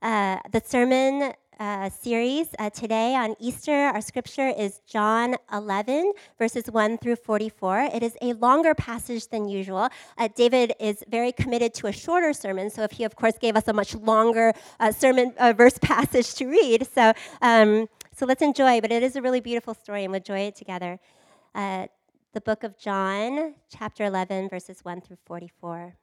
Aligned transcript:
Uh, 0.00 0.38
the 0.52 0.62
sermon 0.64 1.32
uh, 1.58 1.90
series 1.90 2.46
uh, 2.60 2.70
today 2.70 3.16
on 3.16 3.34
Easter, 3.40 3.72
our 3.72 4.00
scripture 4.00 4.46
is 4.46 4.80
John 4.86 5.34
11, 5.52 6.12
verses 6.38 6.70
1 6.70 6.98
through 6.98 7.16
44. 7.16 7.90
It 7.92 8.04
is 8.04 8.16
a 8.22 8.34
longer 8.34 8.76
passage 8.76 9.26
than 9.26 9.48
usual. 9.48 9.88
Uh, 10.16 10.28
David 10.36 10.72
is 10.78 11.02
very 11.08 11.32
committed 11.32 11.74
to 11.74 11.88
a 11.88 11.92
shorter 11.92 12.32
sermon, 12.32 12.70
so 12.70 12.84
if 12.84 12.92
he, 12.92 13.02
of 13.02 13.16
course, 13.16 13.36
gave 13.38 13.56
us 13.56 13.66
a 13.66 13.72
much 13.72 13.92
longer 13.96 14.52
uh, 14.78 14.92
sermon 14.92 15.34
uh, 15.36 15.52
verse 15.52 15.78
passage 15.82 16.32
to 16.34 16.46
read, 16.46 16.86
so 16.86 17.12
um, 17.42 17.88
so 18.14 18.24
let's 18.24 18.42
enjoy. 18.42 18.80
But 18.80 18.92
it 18.92 19.02
is 19.02 19.16
a 19.16 19.22
really 19.22 19.40
beautiful 19.40 19.74
story, 19.74 20.04
and 20.04 20.12
we'll 20.12 20.18
enjoy 20.18 20.40
it 20.40 20.54
together. 20.54 21.00
The 21.54 22.40
book 22.44 22.62
of 22.62 22.78
John, 22.78 23.54
chapter 23.68 24.04
11, 24.04 24.48
verses 24.48 24.84
1 24.84 25.00
through 25.00 25.16
44. 25.24 25.96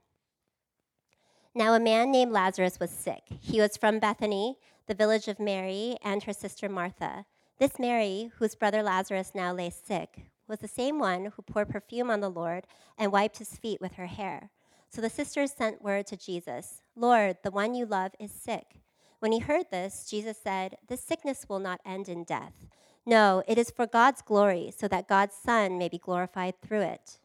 Now, 1.58 1.74
a 1.74 1.80
man 1.80 2.12
named 2.12 2.34
Lazarus 2.34 2.82
was 2.82 2.90
sick. 2.90 3.24
He 3.40 3.62
was 3.62 3.78
from 3.78 4.00
Bethany, 4.00 4.58
the 4.88 4.94
village 4.94 5.30
of 5.30 5.40
Mary 5.40 5.96
and 6.04 6.22
her 6.24 6.34
sister 6.34 6.68
Martha. 6.68 7.26
This 7.60 7.80
Mary, 7.80 8.30
whose 8.40 8.56
brother 8.56 8.84
Lazarus 8.84 9.32
now 9.34 9.54
lay 9.54 9.70
sick, 9.70 10.26
was 10.50 10.60
the 10.60 10.68
same 10.68 11.00
one 11.00 11.32
who 11.34 11.42
poured 11.42 11.70
perfume 11.70 12.12
on 12.12 12.20
the 12.20 12.28
Lord 12.28 12.68
and 12.98 13.10
wiped 13.10 13.38
his 13.38 13.56
feet 13.56 13.80
with 13.80 13.94
her 13.94 14.08
hair. 14.08 14.50
So 14.90 15.00
the 15.00 15.10
sisters 15.10 15.54
sent 15.54 15.82
word 15.82 16.08
to 16.08 16.18
Jesus 16.18 16.82
Lord, 16.94 17.38
the 17.42 17.52
one 17.52 17.74
you 17.74 17.86
love 17.86 18.12
is 18.20 18.32
sick. 18.32 18.82
When 19.20 19.32
he 19.32 19.40
heard 19.40 19.68
this, 19.72 20.08
Jesus 20.10 20.38
said, 20.38 20.76
This 20.90 21.02
sickness 21.02 21.46
will 21.48 21.60
not 21.60 21.80
end 21.86 22.10
in 22.10 22.26
death. 22.26 22.68
No, 23.06 23.44
it 23.48 23.58
is 23.58 23.72
for 23.72 23.88
God's 23.88 24.22
glory, 24.22 24.74
so 24.76 24.90
that 24.90 25.08
God's 25.08 25.36
Son 25.36 25.78
may 25.78 25.88
be 25.88 26.00
glorified 26.00 26.56
through 26.62 26.82
it. 26.82 27.20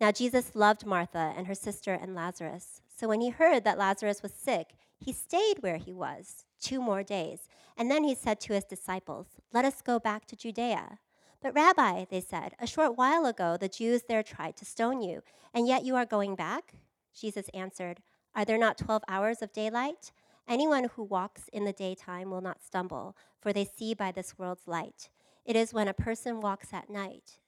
Now, 0.00 0.12
Jesus 0.12 0.54
loved 0.54 0.86
Martha 0.86 1.32
and 1.36 1.48
her 1.48 1.54
sister 1.54 1.94
and 1.94 2.14
Lazarus. 2.14 2.81
So 2.92 3.08
when 3.08 3.20
he 3.20 3.30
heard 3.30 3.64
that 3.64 3.78
Lazarus 3.78 4.22
was 4.22 4.32
sick, 4.32 4.74
he 4.98 5.12
stayed 5.12 5.56
where 5.60 5.78
he 5.78 5.92
was 5.92 6.44
two 6.60 6.80
more 6.80 7.02
days. 7.02 7.48
And 7.76 7.90
then 7.90 8.04
he 8.04 8.14
said 8.14 8.40
to 8.40 8.52
his 8.52 8.64
disciples, 8.64 9.26
Let 9.52 9.64
us 9.64 9.82
go 9.82 9.98
back 9.98 10.26
to 10.26 10.36
Judea. 10.36 10.98
But, 11.42 11.54
Rabbi, 11.54 12.04
they 12.08 12.20
said, 12.20 12.54
a 12.60 12.68
short 12.68 12.96
while 12.96 13.26
ago 13.26 13.56
the 13.56 13.68
Jews 13.68 14.02
there 14.08 14.22
tried 14.22 14.56
to 14.58 14.64
stone 14.64 15.02
you, 15.02 15.22
and 15.52 15.66
yet 15.66 15.84
you 15.84 15.96
are 15.96 16.06
going 16.06 16.36
back? 16.36 16.74
Jesus 17.18 17.48
answered, 17.52 18.00
Are 18.34 18.44
there 18.44 18.58
not 18.58 18.78
twelve 18.78 19.02
hours 19.08 19.42
of 19.42 19.52
daylight? 19.52 20.12
Anyone 20.48 20.88
who 20.94 21.02
walks 21.02 21.48
in 21.52 21.64
the 21.64 21.72
daytime 21.72 22.30
will 22.30 22.40
not 22.40 22.62
stumble, 22.62 23.16
for 23.40 23.52
they 23.52 23.64
see 23.64 23.94
by 23.94 24.12
this 24.12 24.38
world's 24.38 24.68
light. 24.68 25.08
It 25.44 25.56
is 25.56 25.74
when 25.74 25.88
a 25.88 25.94
person 25.94 26.40
walks 26.40 26.72
at 26.72 26.90
night 26.90 27.38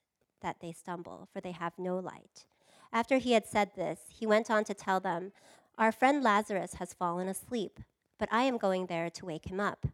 that 0.41 0.57
they 0.61 0.73
stumble, 0.73 1.29
for 1.33 1.41
they 1.41 1.53
have 1.53 1.75
no 1.79 1.99
light. 1.99 2.47
After 2.95 3.19
he 3.19 3.33
had 3.33 3.45
said 3.45 3.73
this, 3.75 3.99
he 4.09 4.25
went 4.25 4.49
on 4.49 4.63
to 4.65 4.73
tell 4.73 5.01
them, 5.01 5.33
Our 5.77 5.91
friend 5.91 6.23
Lazarus 6.23 6.75
has 6.75 6.95
fallen 6.95 7.27
asleep, 7.27 7.81
but 8.21 8.29
I 8.31 8.45
am 8.45 8.57
going 8.57 8.87
there 8.87 9.11
to 9.11 9.27
wake 9.27 9.47
him 9.51 9.59
up. 9.59 9.85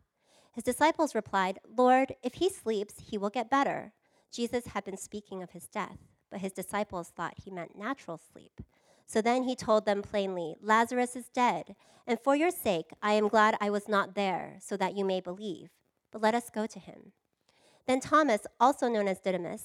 His 0.53 0.65
disciples 0.65 1.15
replied, 1.15 1.61
Lord, 1.67 2.15
if 2.23 2.34
he 2.34 2.51
sleeps, 2.51 2.97
he 3.11 3.17
will 3.17 3.31
get 3.31 3.48
better. 3.48 3.95
Jesus 4.31 4.67
had 4.69 4.84
been 4.84 4.98
speaking 4.98 5.42
of 5.42 5.53
his 5.53 5.67
death, 5.67 5.97
but 6.31 6.41
his 6.41 6.53
disciples 6.53 7.09
thought 7.09 7.41
he 7.42 7.51
meant 7.51 7.79
natural 7.79 8.20
sleep. 8.33 8.61
So 9.07 9.23
then 9.23 9.45
he 9.45 9.57
told 9.57 9.87
them 9.87 10.03
plainly, 10.03 10.57
Lazarus 10.61 11.17
is 11.17 11.29
dead, 11.29 11.77
and 12.07 12.20
for 12.20 12.37
your 12.37 12.51
sake 12.51 12.92
I 13.03 13.14
am 13.14 13.29
glad 13.29 13.57
I 13.62 13.70
was 13.70 13.89
not 13.89 14.14
there, 14.14 14.59
so 14.61 14.77
that 14.77 14.95
you 14.95 15.07
may 15.07 15.20
believe. 15.20 15.70
But 16.12 16.20
let 16.20 16.35
us 16.35 16.51
go 16.51 16.67
to 16.67 16.79
him. 16.79 17.12
Then 17.87 18.01
Thomas, 18.01 18.47
also 18.61 18.89
known 18.89 19.09
as 19.09 19.20
Didymus, 19.20 19.64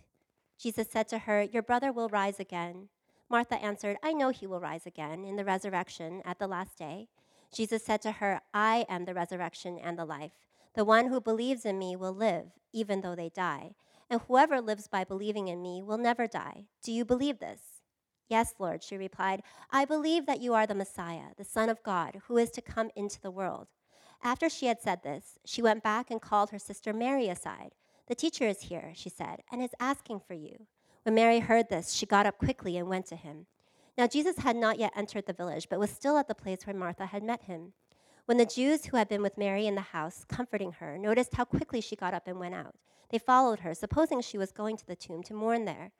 Jesus 0.61 0.87
said 0.91 1.07
to 1.07 1.19
her, 1.19 1.41
Your 1.41 1.63
brother 1.63 1.91
will 1.91 2.09
rise 2.09 2.39
again. 2.39 2.89
Martha 3.29 3.55
answered, 3.55 3.97
I 4.03 4.13
know 4.13 4.29
he 4.29 4.45
will 4.45 4.59
rise 4.59 4.85
again 4.85 5.25
in 5.25 5.35
the 5.35 5.45
resurrection 5.45 6.21
at 6.23 6.37
the 6.37 6.47
last 6.47 6.77
day. 6.77 7.07
Jesus 7.51 7.83
said 7.83 8.01
to 8.03 8.11
her, 8.11 8.41
I 8.53 8.85
am 8.87 9.05
the 9.05 9.13
resurrection 9.13 9.79
and 9.79 9.97
the 9.97 10.05
life. 10.05 10.33
The 10.75 10.85
one 10.85 11.07
who 11.07 11.19
believes 11.19 11.65
in 11.65 11.79
me 11.79 11.95
will 11.95 12.13
live, 12.13 12.51
even 12.73 13.01
though 13.01 13.15
they 13.15 13.29
die. 13.29 13.75
And 14.09 14.21
whoever 14.21 14.61
lives 14.61 14.87
by 14.87 15.03
believing 15.03 15.47
in 15.47 15.61
me 15.61 15.81
will 15.81 15.97
never 15.97 16.27
die. 16.27 16.65
Do 16.83 16.91
you 16.91 17.05
believe 17.05 17.39
this? 17.39 17.61
Yes, 18.29 18.53
Lord, 18.59 18.83
she 18.83 18.97
replied. 18.97 19.41
I 19.71 19.85
believe 19.85 20.25
that 20.27 20.41
you 20.41 20.53
are 20.53 20.67
the 20.67 20.75
Messiah, 20.75 21.33
the 21.37 21.43
Son 21.43 21.69
of 21.69 21.83
God, 21.83 22.21
who 22.27 22.37
is 22.37 22.51
to 22.51 22.61
come 22.61 22.91
into 22.95 23.19
the 23.19 23.31
world. 23.31 23.67
After 24.23 24.49
she 24.49 24.67
had 24.67 24.79
said 24.79 25.01
this, 25.03 25.39
she 25.43 25.61
went 25.61 25.83
back 25.83 26.11
and 26.11 26.21
called 26.21 26.51
her 26.51 26.59
sister 26.59 26.93
Mary 26.93 27.27
aside. 27.27 27.71
The 28.11 28.15
teacher 28.15 28.45
is 28.45 28.63
here, 28.63 28.91
she 28.93 29.07
said, 29.07 29.39
and 29.53 29.63
is 29.63 29.73
asking 29.79 30.19
for 30.27 30.33
you. 30.33 30.67
When 31.03 31.15
Mary 31.15 31.39
heard 31.39 31.69
this, 31.69 31.93
she 31.93 32.05
got 32.05 32.25
up 32.25 32.37
quickly 32.37 32.75
and 32.75 32.89
went 32.89 33.05
to 33.05 33.15
him. 33.15 33.45
Now, 33.97 34.05
Jesus 34.05 34.39
had 34.39 34.57
not 34.57 34.77
yet 34.77 34.91
entered 34.97 35.27
the 35.27 35.31
village, 35.31 35.69
but 35.69 35.79
was 35.79 35.91
still 35.91 36.17
at 36.17 36.27
the 36.27 36.35
place 36.35 36.67
where 36.67 36.75
Martha 36.75 37.05
had 37.05 37.23
met 37.23 37.43
him. 37.43 37.71
When 38.25 38.35
the 38.35 38.45
Jews 38.45 38.83
who 38.83 38.97
had 38.97 39.07
been 39.07 39.21
with 39.21 39.37
Mary 39.37 39.65
in 39.65 39.75
the 39.75 39.81
house, 39.95 40.25
comforting 40.27 40.73
her, 40.73 40.97
noticed 40.97 41.35
how 41.35 41.45
quickly 41.45 41.79
she 41.79 41.95
got 41.95 42.13
up 42.13 42.27
and 42.27 42.37
went 42.37 42.53
out, 42.53 42.75
they 43.11 43.17
followed 43.17 43.61
her, 43.61 43.73
supposing 43.73 44.19
she 44.19 44.37
was 44.37 44.51
going 44.51 44.75
to 44.75 44.85
the 44.85 44.97
tomb 44.97 45.23
to 45.23 45.33
mourn 45.33 45.63
there. 45.63 45.93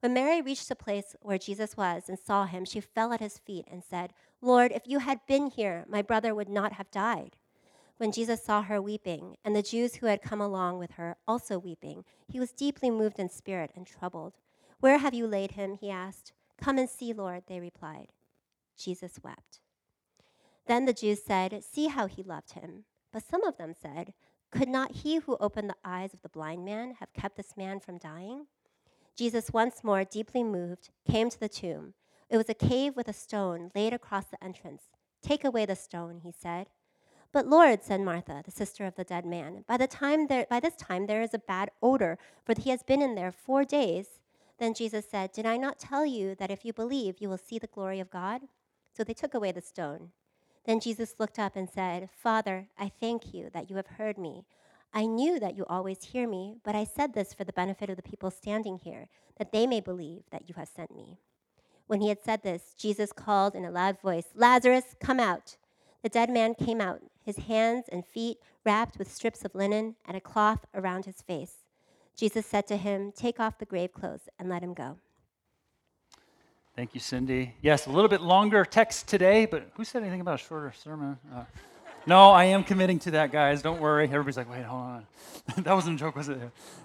When 0.00 0.12
Mary 0.12 0.42
reached 0.42 0.68
the 0.68 0.76
place 0.76 1.16
where 1.22 1.38
Jesus 1.38 1.78
was 1.78 2.10
and 2.10 2.18
saw 2.18 2.44
him, 2.44 2.66
she 2.66 2.80
fell 2.80 3.10
at 3.14 3.20
his 3.20 3.38
feet 3.38 3.64
and 3.70 3.82
said, 3.82 4.12
Lord, 4.42 4.70
if 4.70 4.82
you 4.84 4.98
had 4.98 5.20
been 5.26 5.46
here, 5.46 5.86
my 5.88 6.02
brother 6.02 6.34
would 6.34 6.50
not 6.50 6.74
have 6.74 6.90
died. 6.90 7.36
When 7.96 8.10
Jesus 8.10 8.42
saw 8.42 8.62
her 8.62 8.82
weeping, 8.82 9.36
and 9.44 9.54
the 9.54 9.62
Jews 9.62 9.96
who 9.96 10.06
had 10.06 10.20
come 10.20 10.40
along 10.40 10.78
with 10.78 10.92
her 10.92 11.16
also 11.28 11.58
weeping, 11.58 12.04
he 12.26 12.40
was 12.40 12.50
deeply 12.52 12.90
moved 12.90 13.18
in 13.18 13.28
spirit 13.28 13.70
and 13.76 13.86
troubled. 13.86 14.34
Where 14.80 14.98
have 14.98 15.14
you 15.14 15.26
laid 15.26 15.52
him? 15.52 15.74
he 15.80 15.90
asked. 15.90 16.32
Come 16.60 16.76
and 16.78 16.90
see, 16.90 17.12
Lord, 17.12 17.44
they 17.46 17.60
replied. 17.60 18.08
Jesus 18.76 19.20
wept. 19.22 19.60
Then 20.66 20.86
the 20.86 20.92
Jews 20.92 21.22
said, 21.22 21.62
See 21.62 21.86
how 21.86 22.06
he 22.06 22.22
loved 22.22 22.52
him. 22.52 22.84
But 23.12 23.22
some 23.22 23.44
of 23.44 23.58
them 23.58 23.74
said, 23.80 24.12
Could 24.50 24.68
not 24.68 24.96
he 24.96 25.18
who 25.18 25.36
opened 25.38 25.70
the 25.70 25.76
eyes 25.84 26.12
of 26.12 26.22
the 26.22 26.28
blind 26.28 26.64
man 26.64 26.96
have 26.98 27.12
kept 27.12 27.36
this 27.36 27.56
man 27.56 27.78
from 27.78 27.98
dying? 27.98 28.46
Jesus, 29.16 29.52
once 29.52 29.84
more 29.84 30.02
deeply 30.04 30.42
moved, 30.42 30.90
came 31.08 31.30
to 31.30 31.38
the 31.38 31.48
tomb. 31.48 31.94
It 32.28 32.36
was 32.36 32.48
a 32.48 32.54
cave 32.54 32.96
with 32.96 33.06
a 33.06 33.12
stone 33.12 33.70
laid 33.74 33.92
across 33.92 34.26
the 34.26 34.42
entrance. 34.42 34.82
Take 35.22 35.44
away 35.44 35.64
the 35.66 35.76
stone, 35.76 36.20
he 36.24 36.32
said. 36.32 36.66
But 37.34 37.48
Lord, 37.48 37.82
said 37.82 38.00
Martha, 38.00 38.42
the 38.44 38.52
sister 38.52 38.86
of 38.86 38.94
the 38.94 39.02
dead 39.02 39.26
man, 39.26 39.64
by, 39.66 39.76
the 39.76 39.88
time 39.88 40.28
there, 40.28 40.46
by 40.48 40.60
this 40.60 40.76
time 40.76 41.08
there 41.08 41.20
is 41.20 41.34
a 41.34 41.38
bad 41.40 41.72
odor, 41.82 42.16
for 42.44 42.54
he 42.56 42.70
has 42.70 42.84
been 42.84 43.02
in 43.02 43.16
there 43.16 43.32
four 43.32 43.64
days. 43.64 44.20
Then 44.60 44.72
Jesus 44.72 45.04
said, 45.10 45.32
Did 45.32 45.44
I 45.44 45.56
not 45.56 45.80
tell 45.80 46.06
you 46.06 46.36
that 46.36 46.52
if 46.52 46.64
you 46.64 46.72
believe, 46.72 47.16
you 47.18 47.28
will 47.28 47.36
see 47.36 47.58
the 47.58 47.66
glory 47.66 47.98
of 47.98 48.08
God? 48.08 48.42
So 48.96 49.02
they 49.02 49.14
took 49.14 49.34
away 49.34 49.50
the 49.50 49.60
stone. 49.60 50.10
Then 50.64 50.78
Jesus 50.78 51.16
looked 51.18 51.40
up 51.40 51.56
and 51.56 51.68
said, 51.68 52.08
Father, 52.16 52.68
I 52.78 52.88
thank 53.00 53.34
you 53.34 53.50
that 53.52 53.68
you 53.68 53.74
have 53.74 53.88
heard 53.88 54.16
me. 54.16 54.44
I 54.92 55.06
knew 55.06 55.40
that 55.40 55.56
you 55.56 55.66
always 55.68 56.04
hear 56.04 56.28
me, 56.28 56.58
but 56.62 56.76
I 56.76 56.84
said 56.84 57.14
this 57.14 57.34
for 57.34 57.42
the 57.42 57.52
benefit 57.52 57.90
of 57.90 57.96
the 57.96 58.02
people 58.02 58.30
standing 58.30 58.78
here, 58.78 59.08
that 59.38 59.50
they 59.50 59.66
may 59.66 59.80
believe 59.80 60.22
that 60.30 60.48
you 60.48 60.54
have 60.56 60.68
sent 60.68 60.94
me. 60.94 61.18
When 61.88 62.00
he 62.00 62.10
had 62.10 62.22
said 62.22 62.44
this, 62.44 62.76
Jesus 62.78 63.10
called 63.10 63.56
in 63.56 63.64
a 63.64 63.72
loud 63.72 64.00
voice, 64.00 64.28
Lazarus, 64.36 64.94
come 65.00 65.18
out. 65.18 65.56
The 66.04 66.10
dead 66.10 66.28
man 66.28 66.54
came 66.54 66.82
out, 66.82 67.00
his 67.24 67.38
hands 67.38 67.86
and 67.90 68.04
feet 68.04 68.36
wrapped 68.62 68.98
with 68.98 69.10
strips 69.10 69.42
of 69.42 69.54
linen 69.54 69.94
and 70.04 70.18
a 70.18 70.20
cloth 70.20 70.66
around 70.74 71.06
his 71.06 71.22
face. 71.22 71.64
Jesus 72.14 72.44
said 72.44 72.66
to 72.66 72.76
him, 72.76 73.10
Take 73.10 73.40
off 73.40 73.56
the 73.56 73.64
grave 73.64 73.94
clothes 73.94 74.28
and 74.38 74.50
let 74.50 74.62
him 74.62 74.74
go. 74.74 74.98
Thank 76.76 76.92
you, 76.92 77.00
Cindy. 77.00 77.54
Yes, 77.62 77.86
a 77.86 77.90
little 77.90 78.10
bit 78.10 78.20
longer 78.20 78.66
text 78.66 79.08
today, 79.08 79.46
but 79.46 79.70
who 79.76 79.84
said 79.84 80.02
anything 80.02 80.20
about 80.20 80.34
a 80.34 80.44
shorter 80.44 80.74
sermon? 80.76 81.16
Uh, 81.34 81.44
no, 82.06 82.32
I 82.32 82.44
am 82.44 82.64
committing 82.64 82.98
to 82.98 83.12
that, 83.12 83.32
guys. 83.32 83.62
Don't 83.62 83.80
worry. 83.80 84.04
Everybody's 84.04 84.36
like, 84.36 84.50
wait, 84.50 84.64
hold 84.64 84.82
on. 84.82 85.06
that 85.56 85.72
wasn't 85.72 85.98
a 85.98 86.04
joke, 86.04 86.16
was 86.16 86.28
it? 86.28 86.38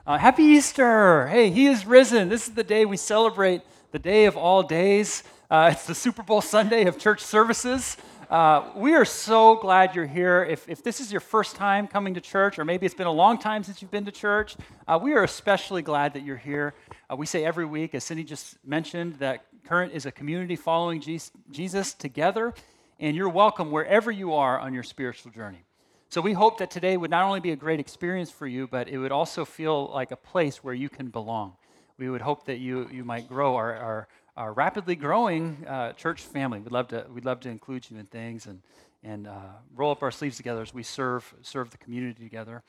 Uh, 0.07 0.17
happy 0.17 0.44
Easter. 0.44 1.27
Hey, 1.27 1.49
he 1.49 1.67
is 1.67 1.85
risen. 1.85 2.29
This 2.29 2.47
is 2.47 2.53
the 2.53 2.63
day 2.63 2.85
we 2.85 2.95
celebrate 2.95 3.63
the 3.91 3.99
day 3.99 4.27
of 4.27 4.38
all 4.38 4.63
days. 4.63 5.23
Uh, 5.51 5.71
it's 5.73 5.85
the 5.85 5.95
Super 5.95 6.23
Bowl 6.23 6.39
Sunday 6.39 6.85
of 6.85 6.97
church 6.97 7.19
services. 7.19 7.97
Uh, 8.29 8.69
we 8.75 8.93
are 8.93 9.05
so 9.05 9.55
glad 9.55 9.95
you're 9.95 10.05
here. 10.05 10.43
If, 10.47 10.69
if 10.69 10.83
this 10.83 10.99
is 10.99 11.11
your 11.11 11.19
first 11.19 11.55
time 11.55 11.87
coming 11.87 12.13
to 12.13 12.21
church, 12.21 12.59
or 12.59 12.65
maybe 12.65 12.85
it's 12.85 12.93
been 12.93 13.07
a 13.07 13.11
long 13.11 13.39
time 13.39 13.63
since 13.63 13.81
you've 13.81 13.89
been 13.89 14.05
to 14.05 14.11
church, 14.11 14.55
uh, 14.87 14.99
we 15.01 15.13
are 15.13 15.23
especially 15.23 15.81
glad 15.81 16.13
that 16.13 16.23
you're 16.23 16.37
here. 16.37 16.75
Uh, 17.11 17.15
we 17.15 17.25
say 17.25 17.43
every 17.43 17.65
week, 17.65 17.95
as 17.95 18.03
Cindy 18.03 18.23
just 18.23 18.63
mentioned, 18.63 19.15
that 19.15 19.45
Current 19.65 19.93
is 19.93 20.05
a 20.05 20.11
community 20.11 20.55
following 20.55 21.01
Jesus 21.49 21.93
together. 21.95 22.53
and 22.99 23.15
you're 23.15 23.29
welcome 23.29 23.71
wherever 23.71 24.11
you 24.11 24.35
are 24.35 24.59
on 24.59 24.75
your 24.75 24.83
spiritual 24.83 25.31
journey. 25.31 25.63
So 26.09 26.21
we 26.21 26.33
hope 26.33 26.59
that 26.59 26.69
today 26.69 26.97
would 26.97 27.11
not 27.11 27.23
only 27.23 27.39
be 27.39 27.51
a 27.51 27.55
great 27.55 27.79
experience 27.79 28.29
for 28.29 28.45
you, 28.45 28.67
but 28.67 28.87
it 28.87 28.99
would 28.99 29.11
also 29.11 29.43
feel 29.43 29.87
like 29.91 30.11
a 30.11 30.15
place 30.15 30.63
where 30.63 30.73
you 30.75 30.89
can 30.89 31.07
belong. 31.07 31.53
We 31.97 32.09
would 32.09 32.21
hope 32.21 32.45
that 32.45 32.59
you, 32.59 32.87
you 32.91 33.03
might 33.03 33.27
grow 33.27 33.55
our, 33.55 33.75
our, 33.75 34.07
our 34.37 34.53
rapidly 34.53 34.95
growing 34.95 35.65
uh, 35.67 35.93
church 35.93 36.21
family. 36.21 36.59
We'd 36.59 36.71
love, 36.71 36.87
to, 36.89 37.05
we'd 37.13 37.25
love 37.25 37.39
to 37.41 37.49
include 37.49 37.89
you 37.89 37.97
in 37.97 38.05
things 38.05 38.45
and, 38.45 38.61
and 39.03 39.27
uh, 39.27 39.33
roll 39.75 39.91
up 39.91 40.03
our 40.03 40.11
sleeves 40.11 40.37
together 40.37 40.61
as 40.61 40.73
we 40.73 40.83
serve, 40.83 41.33
serve 41.41 41.69
the 41.71 41.77
community 41.77 42.23
together. 42.23 42.63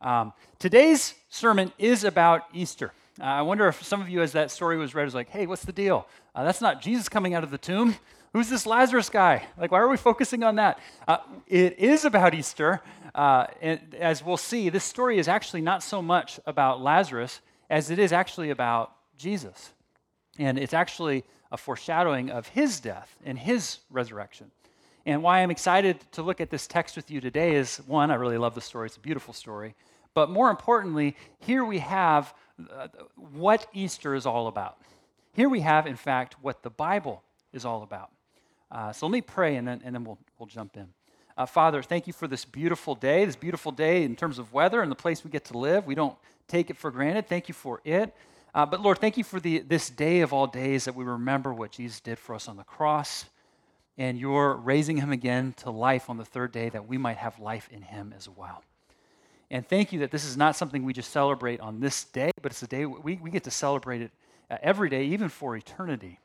Um, 0.00 0.32
today's 0.58 1.14
sermon 1.28 1.72
is 1.78 2.04
about 2.04 2.42
Easter. 2.52 2.92
Uh, 3.20 3.24
I 3.24 3.42
wonder 3.42 3.68
if 3.68 3.82
some 3.82 4.00
of 4.00 4.08
you, 4.08 4.22
as 4.22 4.32
that 4.32 4.50
story 4.50 4.76
was 4.76 4.94
read, 4.94 5.04
was 5.04 5.14
like, 5.14 5.28
hey, 5.28 5.46
what's 5.46 5.64
the 5.64 5.72
deal? 5.72 6.08
Uh, 6.34 6.44
that's 6.44 6.60
not 6.60 6.80
Jesus 6.80 7.08
coming 7.08 7.34
out 7.34 7.44
of 7.44 7.50
the 7.50 7.58
tomb. 7.58 7.94
Who's 8.32 8.48
this 8.48 8.66
Lazarus 8.66 9.10
guy? 9.10 9.44
Like, 9.58 9.70
why 9.70 9.80
are 9.80 9.88
we 9.88 9.98
focusing 9.98 10.42
on 10.42 10.56
that? 10.56 10.78
Uh, 11.06 11.18
it 11.46 11.78
is 11.78 12.04
about 12.06 12.34
Easter. 12.34 12.80
Uh, 13.14 13.46
and 13.60 13.94
as 13.94 14.24
we'll 14.24 14.38
see, 14.38 14.70
this 14.70 14.84
story 14.84 15.18
is 15.18 15.28
actually 15.28 15.60
not 15.60 15.82
so 15.82 16.00
much 16.00 16.40
about 16.46 16.80
Lazarus 16.80 17.40
as 17.68 17.90
it 17.90 17.98
is 17.98 18.10
actually 18.10 18.48
about 18.48 18.92
Jesus. 19.18 19.72
And 20.38 20.58
it's 20.58 20.74
actually 20.74 21.24
a 21.50 21.56
foreshadowing 21.56 22.30
of 22.30 22.48
his 22.48 22.80
death 22.80 23.16
and 23.24 23.38
his 23.38 23.78
resurrection. 23.90 24.50
And 25.04 25.22
why 25.22 25.40
I'm 25.40 25.50
excited 25.50 25.98
to 26.12 26.22
look 26.22 26.40
at 26.40 26.50
this 26.50 26.66
text 26.66 26.96
with 26.96 27.10
you 27.10 27.20
today 27.20 27.56
is 27.56 27.78
one, 27.86 28.10
I 28.10 28.14
really 28.14 28.38
love 28.38 28.54
the 28.54 28.60
story, 28.60 28.86
it's 28.86 28.96
a 28.96 29.00
beautiful 29.00 29.34
story. 29.34 29.74
But 30.14 30.30
more 30.30 30.50
importantly, 30.50 31.16
here 31.40 31.64
we 31.64 31.78
have 31.78 32.34
uh, 32.70 32.88
what 33.16 33.66
Easter 33.72 34.14
is 34.14 34.26
all 34.26 34.46
about. 34.46 34.78
Here 35.32 35.48
we 35.48 35.60
have, 35.60 35.86
in 35.86 35.96
fact, 35.96 36.36
what 36.42 36.62
the 36.62 36.70
Bible 36.70 37.22
is 37.52 37.64
all 37.64 37.82
about. 37.82 38.10
Uh, 38.70 38.92
so 38.92 39.06
let 39.06 39.12
me 39.12 39.20
pray 39.20 39.56
and 39.56 39.66
then, 39.66 39.80
and 39.84 39.94
then 39.94 40.04
we'll, 40.04 40.18
we'll 40.38 40.46
jump 40.46 40.76
in. 40.76 40.88
Uh, 41.36 41.46
Father, 41.46 41.82
thank 41.82 42.06
you 42.06 42.12
for 42.12 42.28
this 42.28 42.44
beautiful 42.44 42.94
day, 42.94 43.24
this 43.24 43.36
beautiful 43.36 43.72
day 43.72 44.04
in 44.04 44.14
terms 44.14 44.38
of 44.38 44.52
weather 44.52 44.82
and 44.82 44.90
the 44.90 44.96
place 44.96 45.24
we 45.24 45.30
get 45.30 45.44
to 45.46 45.58
live. 45.58 45.86
We 45.86 45.94
don't 45.94 46.16
take 46.46 46.70
it 46.70 46.76
for 46.76 46.90
granted. 46.90 47.26
Thank 47.26 47.48
you 47.48 47.54
for 47.54 47.80
it. 47.84 48.14
Uh, 48.54 48.66
but 48.66 48.82
Lord, 48.82 48.98
thank 48.98 49.16
you 49.16 49.24
for 49.24 49.40
the, 49.40 49.60
this 49.60 49.88
day 49.88 50.20
of 50.20 50.32
all 50.32 50.46
days 50.46 50.84
that 50.84 50.94
we 50.94 51.04
remember 51.04 51.54
what 51.54 51.72
Jesus 51.72 52.00
did 52.00 52.18
for 52.18 52.34
us 52.34 52.48
on 52.48 52.56
the 52.56 52.64
cross 52.64 53.24
and 53.98 54.18
you're 54.18 54.54
raising 54.56 54.96
him 54.96 55.10
again 55.12 55.54
to 55.58 55.70
life 55.70 56.08
on 56.08 56.16
the 56.16 56.24
third 56.24 56.52
day 56.52 56.68
that 56.70 56.88
we 56.88 56.98
might 56.98 57.18
have 57.18 57.38
life 57.38 57.68
in 57.70 57.82
him 57.82 58.14
as 58.16 58.28
well. 58.28 58.62
And 59.50 59.66
thank 59.66 59.92
you 59.92 60.00
that 60.00 60.10
this 60.10 60.24
is 60.24 60.36
not 60.36 60.56
something 60.56 60.82
we 60.82 60.94
just 60.94 61.10
celebrate 61.10 61.60
on 61.60 61.80
this 61.80 62.04
day, 62.04 62.30
but 62.40 62.52
it's 62.52 62.62
a 62.62 62.66
day 62.66 62.86
we, 62.86 63.16
we 63.16 63.30
get 63.30 63.44
to 63.44 63.50
celebrate 63.50 64.00
it 64.00 64.10
uh, 64.50 64.56
every 64.62 64.88
day, 64.88 65.04
even 65.06 65.28
for 65.28 65.56
eternity. 65.56 66.18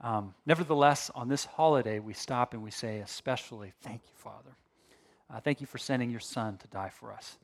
Um, 0.00 0.34
nevertheless, 0.44 1.10
on 1.14 1.28
this 1.28 1.44
holiday, 1.44 1.98
we 1.98 2.14
stop 2.14 2.54
and 2.54 2.62
we 2.62 2.70
say, 2.70 2.98
especially, 2.98 3.72
thank 3.82 4.02
you, 4.04 4.14
Father. 4.16 4.56
Uh, 5.32 5.40
thank 5.40 5.60
you 5.60 5.66
for 5.66 5.78
sending 5.78 6.10
your 6.10 6.20
Son 6.20 6.56
to 6.56 6.68
die 6.68 6.88
for 6.88 7.12
us. 7.12 7.36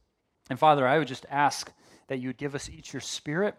And 0.50 0.58
Father, 0.58 0.86
I 0.86 0.98
would 0.98 1.08
just 1.08 1.26
ask 1.30 1.72
that 2.08 2.18
you 2.18 2.28
would 2.28 2.36
give 2.36 2.54
us 2.54 2.68
each 2.68 2.92
your 2.92 3.00
spirit. 3.00 3.54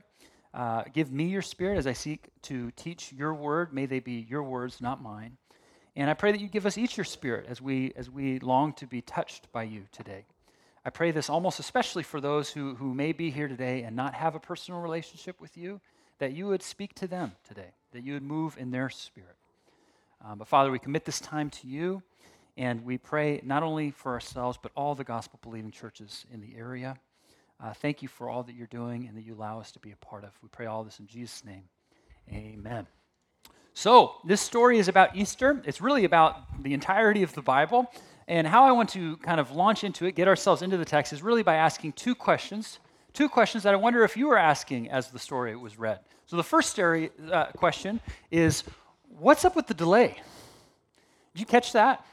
Uh, 0.56 0.84
give 0.94 1.12
me 1.12 1.25
your 1.25 1.42
spirit 1.42 1.78
as 1.78 1.86
I 1.86 1.94
seek 1.94 2.30
to 2.44 2.72
teach 2.72 3.12
your 3.12 3.34
word. 3.34 3.74
May 3.74 3.86
they 3.86 4.00
be 4.00 4.25
your 4.30 4.42
words, 4.42 4.80
not 4.80 5.04
mine. 5.04 5.38
And 5.98 6.10
I 6.10 6.13
pray 6.13 6.31
that 6.31 6.40
you 6.40 6.48
give 6.48 6.66
us 6.66 6.78
each 6.78 6.98
your 6.98 7.04
spirit 7.04 7.46
as 7.48 7.62
we, 7.62 7.92
as 7.96 8.10
we 8.10 8.40
long 8.40 8.74
to 8.74 8.88
be 8.88 9.02
touched 9.02 9.52
by 9.52 9.63
you 9.63 9.84
today. 9.92 10.25
I 10.86 10.90
pray 10.90 11.12
this 11.12 11.30
almost 11.30 11.60
especially 11.60 12.04
for 12.04 12.22
those 12.22 12.52
who, 12.52 12.75
who 12.75 12.94
may 12.94 13.12
be 13.12 13.30
here 13.31 13.48
today 13.48 13.84
and 13.84 13.96
not 13.96 14.13
have 14.13 14.34
a 14.34 14.40
personal 14.40 14.80
relationship 14.80 15.42
with 15.42 15.57
you, 15.57 15.81
that 16.19 16.31
you 16.31 16.48
would 16.48 16.63
speak 16.63 16.96
to 16.96 17.07
them 17.07 17.34
today 17.46 17.74
that 17.96 18.04
you 18.04 18.13
would 18.13 18.24
move 18.24 18.57
in 18.60 18.72
their 18.72 18.90
spirit. 18.90 19.38
Um, 20.24 20.38
but 20.38 20.50
Father, 20.50 20.69
we 20.69 20.80
commit 20.80 21.06
this 21.06 21.22
time 21.22 21.50
to 21.52 21.68
you, 21.68 22.04
and 22.57 22.84
we 22.84 22.98
pray 22.98 23.40
not 23.44 23.63
only 23.63 23.90
for 23.90 24.12
ourselves, 24.12 24.60
but 24.62 24.74
all 24.75 24.96
the 24.96 25.04
gospel 25.06 25.40
believing 25.42 25.72
churches 25.72 26.25
in 26.31 26.42
the 26.42 26.57
area. 26.57 26.98
Uh, 27.63 27.74
thank 27.74 28.02
you 28.02 28.07
for 28.07 28.30
all 28.30 28.44
that 28.44 28.56
you're 28.56 28.68
doing 28.68 29.07
and 29.07 29.18
that 29.18 29.24
you 29.24 29.34
allow 29.34 29.60
us 29.60 29.72
to 29.72 29.80
be 29.80 29.92
a 29.92 29.96
part 29.98 30.24
of. 30.24 30.31
We 30.42 30.50
pray 30.50 30.66
all 30.66 30.84
this 30.84 31.00
in 31.00 31.07
Jesus' 31.07 31.44
name. 31.46 31.63
Amen. 32.31 32.88
So, 33.74 34.16
this 34.24 34.42
story 34.42 34.80
is 34.80 34.88
about 34.88 35.16
Easter. 35.16 35.62
It's 35.66 35.81
really 35.81 36.06
about 36.06 36.63
the 36.63 36.74
entirety 36.74 37.24
of 37.24 37.34
the 37.34 37.42
Bible. 37.42 37.92
And 38.28 38.48
how 38.48 38.63
I 38.63 38.72
want 38.72 38.90
to 38.90 39.18
kind 39.18 39.40
of 39.40 39.52
launch 39.52 39.84
into 39.84 40.06
it, 40.06 40.16
get 40.16 40.28
ourselves 40.28 40.62
into 40.62 40.78
the 40.78 40.86
text, 40.86 41.13
is 41.13 41.22
really 41.22 41.44
by 41.44 41.56
asking 41.56 41.94
two 41.94 42.16
questions. 42.16 42.80
Two 43.13 43.30
questions 43.30 43.63
that 43.63 43.74
I 43.74 43.78
wonder 43.78 44.04
if 44.04 44.18
you 44.18 44.28
were 44.28 44.38
asking 44.38 44.90
as 44.90 45.10
the 45.10 45.19
story 45.19 45.56
was 45.56 45.78
read. 45.78 46.00
So 46.25 46.36
the 46.36 46.44
first 46.44 46.80
area, 46.80 47.10
uh, 47.31 47.46
question 47.52 48.00
is 48.31 48.63
what's 49.07 49.46
up 49.46 49.56
with 49.56 49.68
the 49.68 49.74
delay? 49.74 50.16
Did 51.34 51.40
you 51.40 51.46
catch 51.46 51.74
that? 51.74 52.06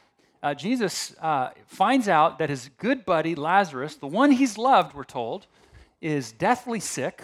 Uh, 0.42 0.54
Jesus 0.54 1.14
uh, 1.20 1.50
finds 1.66 2.08
out 2.08 2.38
that 2.38 2.50
his 2.50 2.70
good 2.78 3.04
buddy 3.04 3.34
Lazarus, 3.34 3.96
the 3.96 4.06
one 4.06 4.32
he's 4.32 4.58
loved, 4.58 4.94
we're 4.94 5.04
told, 5.04 5.46
is 6.00 6.32
deathly 6.32 6.80
sick. 6.80 7.22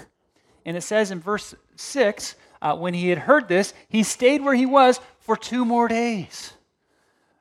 And 0.65 0.77
it 0.77 0.83
says 0.83 1.11
in 1.11 1.21
verse 1.21 1.55
6 1.77 2.37
uh, 2.63 2.77
when 2.77 2.95
he 2.95 3.09
had 3.09 3.19
heard 3.19 3.49
this, 3.49 3.75
he 3.89 4.03
stayed 4.03 4.43
where 4.43 4.55
he 4.55 4.67
was 4.67 5.01
for 5.19 5.37
two 5.37 5.65
more 5.65 5.89
days. 5.89 6.53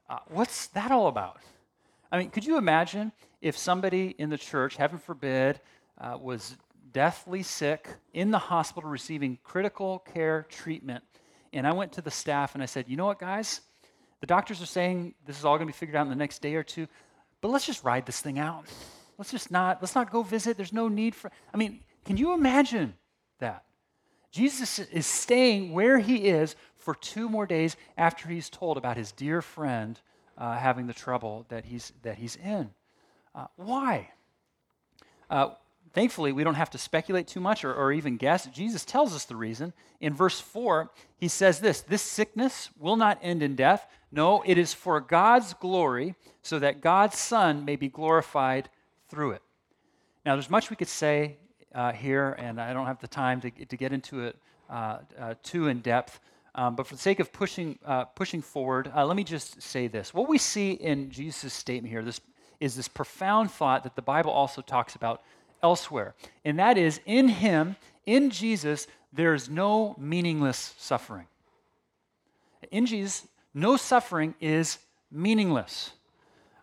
Uh, 0.09 0.19
what's 0.29 0.67
that 0.67 0.91
all 0.91 1.07
about? 1.07 1.37
I 2.11 2.17
mean, 2.17 2.29
could 2.29 2.45
you 2.45 2.57
imagine 2.57 3.11
if 3.41 3.57
somebody 3.57 4.15
in 4.17 4.29
the 4.29 4.37
church, 4.37 4.77
heaven 4.77 4.97
forbid, 4.97 5.59
uh, 5.99 6.17
was 6.19 6.57
deathly 6.91 7.43
sick 7.43 7.87
in 8.13 8.31
the 8.31 8.39
hospital 8.39 8.89
receiving 8.89 9.37
critical 9.43 9.99
care 9.99 10.47
treatment. 10.49 11.03
And 11.53 11.67
I 11.67 11.71
went 11.71 11.91
to 11.93 12.01
the 12.01 12.11
staff 12.11 12.55
and 12.55 12.63
I 12.63 12.65
said, 12.65 12.85
You 12.87 12.97
know 12.97 13.05
what, 13.05 13.19
guys? 13.19 13.61
The 14.21 14.27
doctors 14.27 14.61
are 14.61 14.67
saying 14.67 15.13
this 15.25 15.37
is 15.37 15.45
all 15.45 15.57
going 15.57 15.67
to 15.67 15.73
be 15.73 15.77
figured 15.77 15.95
out 15.95 16.03
in 16.03 16.09
the 16.09 16.15
next 16.15 16.41
day 16.41 16.55
or 16.55 16.63
two, 16.63 16.87
but 17.41 17.49
let's 17.49 17.65
just 17.65 17.83
ride 17.83 18.05
this 18.05 18.19
thing 18.19 18.39
out. 18.39 18.65
Let's 19.17 19.31
just 19.31 19.51
not, 19.51 19.81
let's 19.81 19.95
not 19.95 20.11
go 20.11 20.23
visit. 20.23 20.57
There's 20.57 20.73
no 20.73 20.87
need 20.87 21.15
for, 21.15 21.31
I 21.53 21.57
mean, 21.57 21.81
can 22.05 22.17
you 22.17 22.33
imagine 22.33 22.95
that? 23.39 23.63
Jesus 24.31 24.79
is 24.79 25.05
staying 25.05 25.73
where 25.73 25.99
he 25.99 26.27
is 26.27 26.55
for 26.75 26.93
two 26.95 27.29
more 27.29 27.45
days 27.45 27.75
after 27.97 28.27
he's 28.27 28.49
told 28.49 28.77
about 28.77 28.97
his 28.97 29.11
dear 29.11 29.41
friend 29.41 29.99
uh, 30.37 30.55
having 30.57 30.87
the 30.87 30.93
trouble 30.93 31.45
that 31.49 31.65
he's, 31.65 31.93
that 32.03 32.17
he's 32.17 32.35
in. 32.35 32.69
Uh, 33.33 33.45
why? 33.55 34.09
Uh, 35.29 35.49
Thankfully, 35.97 36.31
we 36.31 36.43
don't 36.43 36.53
have 36.53 36.69
to 36.69 36.77
speculate 36.77 37.25
too 37.25 37.39
much 37.39 37.63
or, 37.63 37.73
or 37.73 37.91
even 37.91 38.17
guess. 38.17 38.45
Jesus 38.45 38.85
tells 38.85 39.15
us 39.15 39.25
the 39.25 39.35
reason. 39.35 39.73
In 39.99 40.13
verse 40.13 40.39
4, 40.39 40.91
he 41.17 41.27
says 41.27 41.59
this 41.59 41.81
This 41.81 42.03
sickness 42.03 42.69
will 42.77 42.97
not 42.97 43.17
end 43.23 43.41
in 43.41 43.55
death. 43.55 43.87
No, 44.11 44.41
it 44.45 44.57
is 44.57 44.73
for 44.73 45.01
God's 45.01 45.53
glory, 45.53 46.15
so 46.41 46.59
that 46.59 46.81
God's 46.81 47.17
Son 47.17 47.65
may 47.65 47.75
be 47.75 47.89
glorified 47.89 48.69
through 49.09 49.31
it. 49.31 49.41
Now, 50.25 50.35
there's 50.35 50.49
much 50.49 50.69
we 50.69 50.75
could 50.75 50.87
say 50.87 51.37
uh, 51.75 51.91
here, 51.91 52.35
and 52.37 52.59
I 52.59 52.73
don't 52.73 52.85
have 52.85 52.99
the 52.99 53.07
time 53.07 53.41
to, 53.41 53.51
to 53.51 53.77
get 53.77 53.91
into 53.91 54.21
it 54.23 54.37
uh, 54.69 54.99
uh, 55.19 55.33
too 55.43 55.67
in 55.67 55.79
depth. 55.79 56.19
Um, 56.55 56.75
but 56.75 56.87
for 56.87 56.95
the 56.95 57.01
sake 57.01 57.19
of 57.19 57.31
pushing, 57.31 57.77
uh, 57.85 58.05
pushing 58.05 58.41
forward, 58.41 58.91
uh, 58.95 59.05
let 59.05 59.15
me 59.15 59.23
just 59.23 59.61
say 59.61 59.87
this. 59.87 60.13
What 60.13 60.27
we 60.27 60.37
see 60.37 60.71
in 60.71 61.11
Jesus' 61.11 61.53
statement 61.53 61.91
here 61.91 62.03
this, 62.03 62.19
is 62.59 62.75
this 62.75 62.87
profound 62.87 63.51
thought 63.51 63.83
that 63.83 63.95
the 63.95 64.01
Bible 64.01 64.31
also 64.31 64.61
talks 64.61 64.95
about 64.95 65.21
elsewhere. 65.61 66.15
And 66.43 66.57
that 66.59 66.77
is, 66.77 66.99
in 67.05 67.27
Him, 67.27 67.75
in 68.05 68.29
Jesus, 68.31 68.87
there 69.13 69.33
is 69.33 69.49
no 69.49 69.95
meaningless 69.99 70.73
suffering. 70.77 71.27
In 72.71 72.85
Jesus, 72.85 73.27
no 73.57 73.75
suffering 73.75 74.35
is 74.39 74.77
meaningless. 75.11 75.91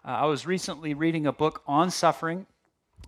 Uh, 0.04 0.10
I 0.10 0.26
was 0.26 0.46
recently 0.46 0.94
reading 0.94 1.26
a 1.26 1.32
book 1.32 1.62
on 1.66 1.90
suffering, 1.90 2.46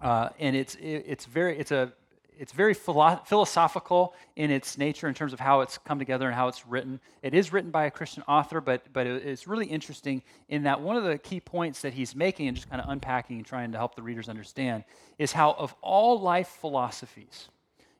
uh, 0.02 0.30
and 0.40 0.56
it's, 0.56 0.74
it, 0.76 1.04
it's, 1.06 1.24
very, 1.24 1.56
it's 1.56 1.70
a 1.70 1.92
it's 2.36 2.52
very 2.52 2.74
philo- 2.74 3.20
philosophical 3.24 4.14
in 4.34 4.50
its 4.50 4.76
nature 4.76 5.06
in 5.06 5.14
terms 5.14 5.32
of 5.32 5.38
how 5.38 5.60
it's 5.60 5.78
come 5.78 6.00
together 6.00 6.26
and 6.26 6.34
how 6.34 6.48
it's 6.48 6.66
written. 6.66 7.00
It 7.22 7.32
is 7.32 7.52
written 7.52 7.70
by 7.70 7.84
a 7.84 7.90
Christian 7.90 8.24
author, 8.26 8.60
but, 8.60 8.92
but 8.92 9.06
it's 9.06 9.46
really 9.46 9.66
interesting 9.66 10.20
in 10.48 10.64
that 10.64 10.80
one 10.80 10.96
of 10.96 11.04
the 11.04 11.16
key 11.16 11.38
points 11.38 11.80
that 11.82 11.94
he's 11.94 12.16
making 12.16 12.48
and 12.48 12.56
just 12.56 12.68
kind 12.68 12.82
of 12.82 12.90
unpacking 12.90 13.36
and 13.36 13.46
trying 13.46 13.70
to 13.70 13.78
help 13.78 13.94
the 13.94 14.02
readers 14.02 14.28
understand 14.28 14.82
is 15.18 15.32
how, 15.32 15.52
of 15.52 15.74
all 15.80 16.20
life 16.20 16.48
philosophies, 16.48 17.48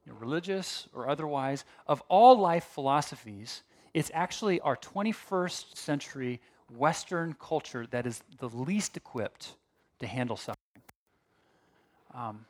you 0.05 0.13
know, 0.13 0.19
religious 0.19 0.89
or 0.93 1.09
otherwise, 1.09 1.65
of 1.87 2.03
all 2.09 2.37
life 2.37 2.65
philosophies, 2.65 3.63
it's 3.97 4.11
actually 4.13 4.61
our 4.61 4.77
21st 4.77 5.75
century 5.75 6.39
Western 6.77 7.35
culture 7.41 7.87
that 7.93 8.07
is 8.07 8.23
the 8.39 8.51
least 8.51 8.97
equipped 8.99 9.55
to 10.01 10.07
handle 10.07 10.37
suffering. 10.37 10.83
Um, 12.15 12.45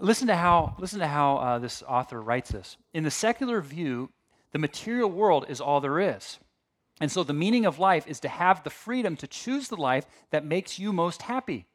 Listen 0.00 0.26
to 0.28 0.36
how, 0.36 0.74
listen 0.78 0.98
to 0.98 1.06
how 1.06 1.36
uh, 1.36 1.58
this 1.58 1.82
author 1.86 2.20
writes 2.20 2.50
this. 2.50 2.76
In 2.92 3.04
the 3.04 3.10
secular 3.10 3.60
view, 3.60 4.10
the 4.52 4.58
material 4.58 5.10
world 5.10 5.46
is 5.48 5.60
all 5.60 5.80
there 5.80 5.98
is. 5.98 6.38
And 7.00 7.10
so 7.10 7.24
the 7.24 7.32
meaning 7.32 7.66
of 7.66 7.78
life 7.78 8.06
is 8.06 8.20
to 8.20 8.28
have 8.28 8.62
the 8.62 8.70
freedom 8.70 9.16
to 9.16 9.26
choose 9.26 9.68
the 9.68 9.76
life 9.76 10.06
that 10.30 10.44
makes 10.44 10.78
you 10.78 10.92
most 10.92 11.22
happy. 11.22 11.66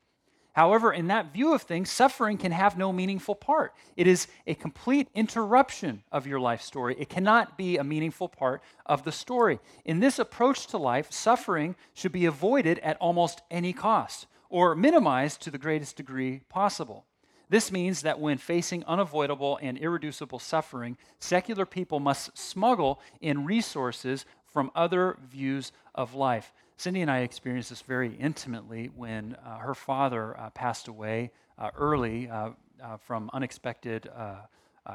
However, 0.56 0.94
in 0.94 1.08
that 1.08 1.34
view 1.34 1.54
of 1.54 1.64
things, 1.64 1.92
suffering 1.92 2.38
can 2.38 2.54
have 2.54 2.78
no 2.78 2.94
meaningful 2.94 3.36
part. 3.36 3.74
It 3.98 4.08
is 4.08 4.28
a 4.48 4.56
complete 4.56 5.10
interruption 5.14 6.04
of 6.14 6.26
your 6.26 6.40
life 6.40 6.62
story. 6.62 6.96
It 6.98 7.10
cannot 7.10 7.58
be 7.58 7.76
a 7.76 7.84
meaningful 7.84 8.30
part 8.30 8.62
of 8.86 9.04
the 9.04 9.12
story. 9.12 9.60
In 9.84 10.00
this 10.00 10.18
approach 10.18 10.68
to 10.68 10.78
life, 10.78 11.12
suffering 11.12 11.76
should 11.94 12.14
be 12.14 12.26
avoided 12.26 12.80
at 12.80 12.96
almost 13.02 13.42
any 13.52 13.74
cost 13.74 14.28
or 14.50 14.76
minimized 14.76 15.42
to 15.42 15.52
the 15.52 15.58
greatest 15.58 15.98
degree 15.98 16.40
possible. 16.48 17.06
This 17.50 17.70
means 17.70 18.04
that 18.04 18.22
when 18.22 18.38
facing 18.38 18.86
unavoidable 18.86 19.60
and 19.62 19.78
irreducible 19.78 20.40
suffering, 20.40 20.96
secular 21.20 21.66
people 21.66 22.00
must 22.00 22.38
smuggle 22.38 23.02
in 23.20 23.44
resources 23.44 24.26
from 24.46 24.72
other 24.74 25.18
views 25.22 25.74
of 25.94 26.16
life. 26.16 26.54
Cindy 26.78 27.02
and 27.02 27.10
I 27.10 27.20
experienced 27.20 27.70
this 27.70 27.82
very 27.82 28.14
intimately 28.16 28.92
when 28.96 29.38
uh, 29.46 29.60
her 29.60 29.74
father 29.74 30.38
uh, 30.38 30.50
passed 30.50 30.88
away 30.88 31.32
uh, 31.58 31.70
early 31.78 32.30
uh, 32.30 32.50
uh, 32.84 32.98
from 32.98 33.30
unexpected 33.34 34.10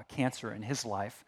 cancer 0.08 0.52
in 0.52 0.62
his 0.62 0.84
life. 0.84 1.24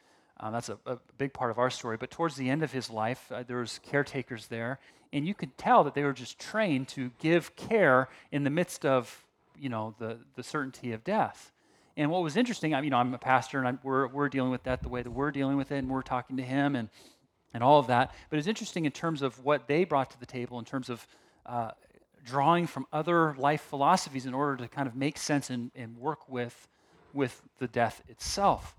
that's 0.53 0.69
a, 0.69 0.79
a, 0.87 0.99
big 1.19 1.33
part 1.33 1.51
of 1.51 1.59
our 1.59 1.71
story. 1.71 1.97
But 1.97 2.11
towards 2.11 2.37
the 2.37 2.49
end 2.49 2.63
of 2.63 2.71
his 2.71 2.91
life, 2.91 3.33
there 3.47 3.57
was 3.57 3.81
caretakers 3.83 4.47
there, 4.47 4.79
and 5.13 5.27
you 5.27 5.35
could 5.35 5.57
tell 5.57 5.85
that 5.85 5.95
they 5.95 6.05
were 6.05 6.13
just 6.13 6.39
trained 6.39 6.89
to 6.89 7.11
give 7.19 7.57
care 7.57 8.09
in 8.31 8.45
the 8.45 8.51
midst 8.51 8.85
of, 8.85 9.25
you 9.59 9.69
know, 9.69 9.95
the, 9.99 10.19
the 10.37 10.43
certainty 10.43 10.93
of 10.93 11.03
death. 11.03 11.51
And 11.97 12.11
what 12.11 12.23
was 12.23 12.37
interesting, 12.37 12.73
I 12.75 12.81
you 12.83 12.91
know, 12.91 12.99
I'm 12.99 13.13
a 13.15 13.19
pastor, 13.19 13.59
and 13.59 13.69
I'm, 13.69 13.79
we're, 13.83 14.07
we're 14.07 14.29
dealing 14.29 14.51
with 14.51 14.63
that 14.65 14.83
the 14.83 14.89
way 14.89 15.03
that 15.03 15.11
we're 15.11 15.31
dealing 15.31 15.57
with 15.57 15.73
it, 15.73 15.79
and 15.79 15.91
we're 15.91 16.03
talking 16.03 16.37
to 16.37 16.43
him, 16.43 16.77
and 16.77 16.89
and 17.55 17.63
all 17.63 17.79
of 17.79 17.87
that. 17.89 18.15
But 18.31 18.39
it's 18.39 18.49
interesting 18.49 18.85
in 18.85 18.93
terms 18.93 19.23
of 19.23 19.45
what 19.45 19.67
they 19.67 19.85
brought 19.85 20.11
to 20.11 20.21
the 20.21 20.27
table, 20.27 20.59
in 20.59 20.65
terms 20.65 20.89
of 20.89 21.07
uh, 21.47 21.73
drawing 22.25 22.67
from 22.67 22.87
other 22.93 23.35
life 23.37 23.63
philosophies 23.63 24.27
in 24.27 24.35
order 24.35 24.57
to 24.57 24.69
kind 24.69 24.87
of 24.87 24.95
make 24.95 25.19
sense 25.19 25.51
and, 25.51 25.71
and 25.75 25.97
work 25.97 26.29
with, 26.29 26.69
with 27.13 27.43
the 27.59 27.69
death 27.69 28.03
itself. 28.09 28.77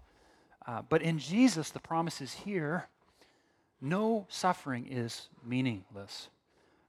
Uh, 0.66 0.82
but 0.88 1.02
in 1.02 1.20
Jesus, 1.20 1.70
the 1.70 1.80
promise 1.80 2.22
is 2.22 2.34
here 2.34 2.88
no 3.82 4.26
suffering 4.30 4.88
is 4.90 5.28
meaningless. 5.46 6.30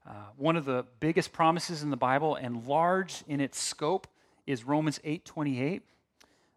Uh, 0.07 0.13
one 0.37 0.55
of 0.55 0.63
the 0.63 0.85
biggest 1.01 1.33
promises 1.33 1.83
in 1.83 1.89
the 1.89 1.97
Bible 1.97 2.35
and 2.35 2.65
large 2.65 3.21
in 3.27 3.41
its 3.41 3.59
scope 3.59 4.07
is 4.47 4.63
Romans 4.63 4.99
8:28. 5.03 5.81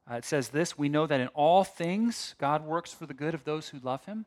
Uh, 0.08 0.14
it 0.14 0.24
says 0.24 0.50
this, 0.50 0.78
we 0.78 0.88
know 0.88 1.06
that 1.08 1.20
in 1.20 1.26
all 1.28 1.64
things 1.64 2.36
God 2.38 2.64
works 2.64 2.94
for 2.94 3.04
the 3.04 3.14
good 3.14 3.34
of 3.34 3.42
those 3.42 3.70
who 3.70 3.80
love 3.80 4.04
him 4.04 4.26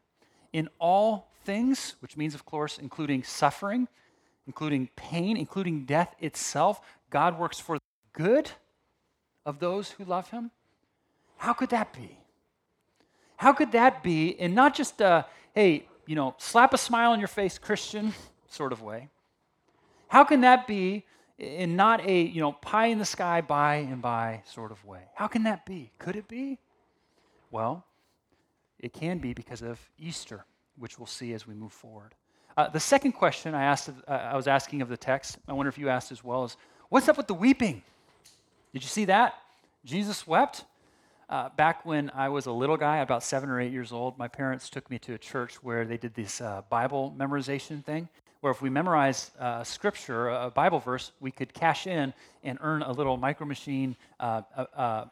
in 0.54 0.70
all 0.80 1.32
things, 1.44 1.96
which 2.00 2.18
means, 2.18 2.36
of 2.36 2.46
course, 2.46 2.78
including 2.78 3.24
suffering, 3.24 3.88
including 4.48 4.90
pain, 4.96 5.38
including 5.38 5.86
death 5.86 6.16
itself, 6.20 6.82
God 7.10 7.40
works 7.40 7.60
for 7.60 7.78
the 7.78 7.84
good 8.14 8.52
of 9.46 9.60
those 9.60 9.92
who 9.92 10.06
love 10.06 10.30
Him? 10.30 10.52
How 11.38 11.54
could 11.54 11.70
that 11.70 11.94
be? 11.94 12.18
How 13.38 13.54
could 13.54 13.72
that 13.72 14.04
be 14.04 14.30
in 14.30 14.54
not 14.54 14.76
just 14.76 15.02
a, 15.02 15.26
hey, 15.56 15.88
you 16.06 16.16
know, 16.16 16.36
slap 16.38 16.74
a 16.74 16.78
smile 16.78 17.12
on 17.12 17.20
your 17.20 17.28
face, 17.28 17.58
Christian 17.58 18.14
sort 18.48 18.72
of 18.72 18.82
way? 18.82 19.10
How 20.08 20.24
can 20.24 20.42
that 20.42 20.68
be 20.68 21.06
in 21.40 21.76
not 21.76 22.06
a, 22.06 22.22
you 22.22 22.40
know, 22.42 22.52
pie 22.52 22.88
in 22.88 23.00
the 23.00 23.06
sky, 23.06 23.42
by 23.42 23.76
and 23.78 24.02
by 24.02 24.44
sort 24.46 24.72
of 24.72 24.84
way? 24.86 25.02
How 25.16 25.28
can 25.28 25.44
that 25.44 25.66
be? 25.66 25.92
Could 25.98 26.16
it 26.16 26.28
be? 26.28 26.60
Well, 27.50 27.86
it 28.82 28.94
can 28.94 29.20
be 29.20 29.34
because 29.34 29.62
of 29.62 29.80
Easter, 29.98 30.46
which 30.78 31.00
we'll 31.00 31.06
see 31.06 31.34
as 31.34 31.48
we 31.48 31.54
move 31.54 31.72
forward. 31.72 32.14
Uh, 32.58 32.68
the 32.68 32.80
second 32.80 33.14
question 33.14 33.56
I, 33.56 33.64
asked, 33.64 33.90
uh, 33.90 34.12
I 34.12 34.36
was 34.36 34.48
asking 34.48 34.82
of 34.82 34.90
the 34.90 34.98
text, 34.98 35.38
I 35.48 35.54
wonder 35.54 35.70
if 35.70 35.78
you 35.78 35.88
asked 35.88 36.12
as 36.12 36.24
well, 36.24 36.44
is 36.44 36.58
what's 36.90 37.08
up 37.08 37.18
with 37.18 37.28
the 37.28 37.34
weeping? 37.34 37.82
Did 38.74 38.84
you 38.84 38.90
see 38.90 39.06
that? 39.06 39.36
Jesus 39.86 40.28
wept. 40.28 40.66
Uh, 41.30 41.48
back 41.56 41.86
when 41.86 42.12
I 42.14 42.28
was 42.28 42.48
a 42.48 42.52
little 42.52 42.76
guy, 42.76 42.98
about 42.98 43.24
seven 43.24 43.50
or 43.50 43.62
eight 43.62 43.72
years 43.72 43.94
old, 43.94 44.18
my 44.18 44.28
parents 44.28 44.70
took 44.70 44.90
me 44.90 45.00
to 45.00 45.14
a 45.14 45.18
church 45.18 45.64
where 45.64 45.86
they 45.86 45.96
did 45.96 46.14
this 46.14 46.42
uh, 46.42 46.62
Bible 46.70 47.16
memorization 47.18 47.86
thing, 47.86 48.10
where 48.42 48.52
if 48.52 48.62
we 48.62 48.70
memorized 48.70 49.32
uh, 49.40 49.64
scripture, 49.64 50.28
a 50.28 50.52
Bible 50.52 50.80
verse, 50.80 51.14
we 51.22 51.32
could 51.32 51.54
cash 51.54 51.88
in 51.88 52.14
and 52.44 52.58
earn 52.62 52.82
a 52.82 52.92
little 52.92 53.16
micro 53.16 53.46
machine, 53.46 53.96
uh, 54.20 55.06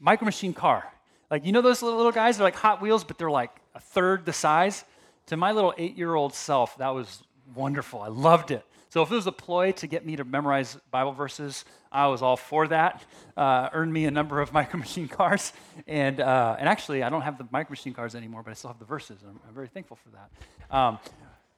micro 0.00 0.26
machine 0.26 0.52
car. 0.52 0.92
Like, 1.34 1.44
you 1.44 1.50
know 1.50 1.62
those 1.62 1.82
little, 1.82 2.12
guys? 2.12 2.36
They're 2.36 2.46
like 2.46 2.54
Hot 2.54 2.80
Wheels, 2.80 3.02
but 3.02 3.18
they're 3.18 3.28
like 3.28 3.50
a 3.74 3.80
third 3.80 4.24
the 4.24 4.32
size. 4.32 4.84
To 5.26 5.36
my 5.36 5.50
little 5.50 5.74
eight 5.76 5.98
year 5.98 6.14
old 6.14 6.32
self, 6.32 6.78
that 6.78 6.90
was 6.90 7.24
wonderful. 7.56 8.00
I 8.00 8.06
loved 8.06 8.52
it. 8.52 8.64
So 8.88 9.02
if 9.02 9.10
it 9.10 9.16
was 9.16 9.26
a 9.26 9.32
ploy 9.32 9.72
to 9.72 9.88
get 9.88 10.06
me 10.06 10.14
to 10.14 10.22
memorize 10.22 10.78
Bible 10.92 11.10
verses, 11.10 11.64
I 11.90 12.06
was 12.06 12.22
all 12.22 12.36
for 12.36 12.68
that. 12.68 13.02
Uh, 13.36 13.68
earned 13.72 13.92
me 13.92 14.04
a 14.04 14.12
number 14.12 14.40
of 14.40 14.52
micro 14.58 14.78
machine 14.78 15.08
cars, 15.08 15.52
and 15.88 16.20
uh, 16.20 16.54
and 16.56 16.68
actually 16.68 17.02
I 17.02 17.10
don't 17.10 17.22
have 17.22 17.36
the 17.36 17.48
micro 17.50 17.72
machine 17.72 17.94
cars 17.94 18.14
anymore, 18.14 18.44
but 18.44 18.52
I 18.52 18.54
still 18.54 18.70
have 18.70 18.78
the 18.78 18.84
verses. 18.84 19.18
I'm, 19.28 19.40
I'm 19.48 19.54
very 19.56 19.66
thankful 19.66 19.96
for 19.96 20.10
that. 20.10 20.76
Um, 20.76 21.00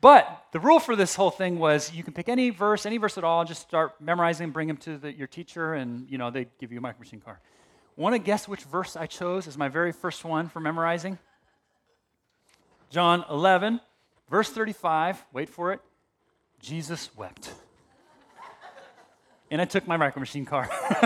but 0.00 0.46
the 0.52 0.58
rule 0.58 0.80
for 0.80 0.96
this 0.96 1.14
whole 1.14 1.30
thing 1.30 1.58
was 1.58 1.92
you 1.92 2.02
can 2.02 2.14
pick 2.14 2.30
any 2.30 2.48
verse, 2.48 2.86
any 2.86 2.96
verse 2.96 3.18
at 3.18 3.24
all, 3.24 3.40
and 3.40 3.48
just 3.48 3.60
start 3.60 4.00
memorizing, 4.00 4.52
bring 4.52 4.68
them 4.68 4.78
to 4.78 4.96
the, 4.96 5.12
your 5.12 5.26
teacher, 5.26 5.74
and 5.74 6.08
you 6.08 6.16
know 6.16 6.30
they 6.30 6.46
give 6.58 6.72
you 6.72 6.78
a 6.78 6.80
micro 6.80 7.00
machine 7.00 7.20
car. 7.20 7.40
Want 7.96 8.14
to 8.14 8.18
guess 8.18 8.46
which 8.46 8.62
verse 8.62 8.94
I 8.94 9.06
chose 9.06 9.48
as 9.48 9.56
my 9.56 9.68
very 9.68 9.90
first 9.90 10.24
one 10.24 10.48
for 10.48 10.60
memorizing? 10.60 11.18
John 12.90 13.24
11, 13.30 13.80
verse 14.30 14.50
35. 14.50 15.24
Wait 15.32 15.48
for 15.48 15.72
it. 15.72 15.80
Jesus 16.60 17.08
wept. 17.16 17.54
and 19.50 19.62
I 19.62 19.64
took 19.64 19.86
my 19.86 19.96
micro 19.96 20.20
machine 20.20 20.44
car. 20.44 20.68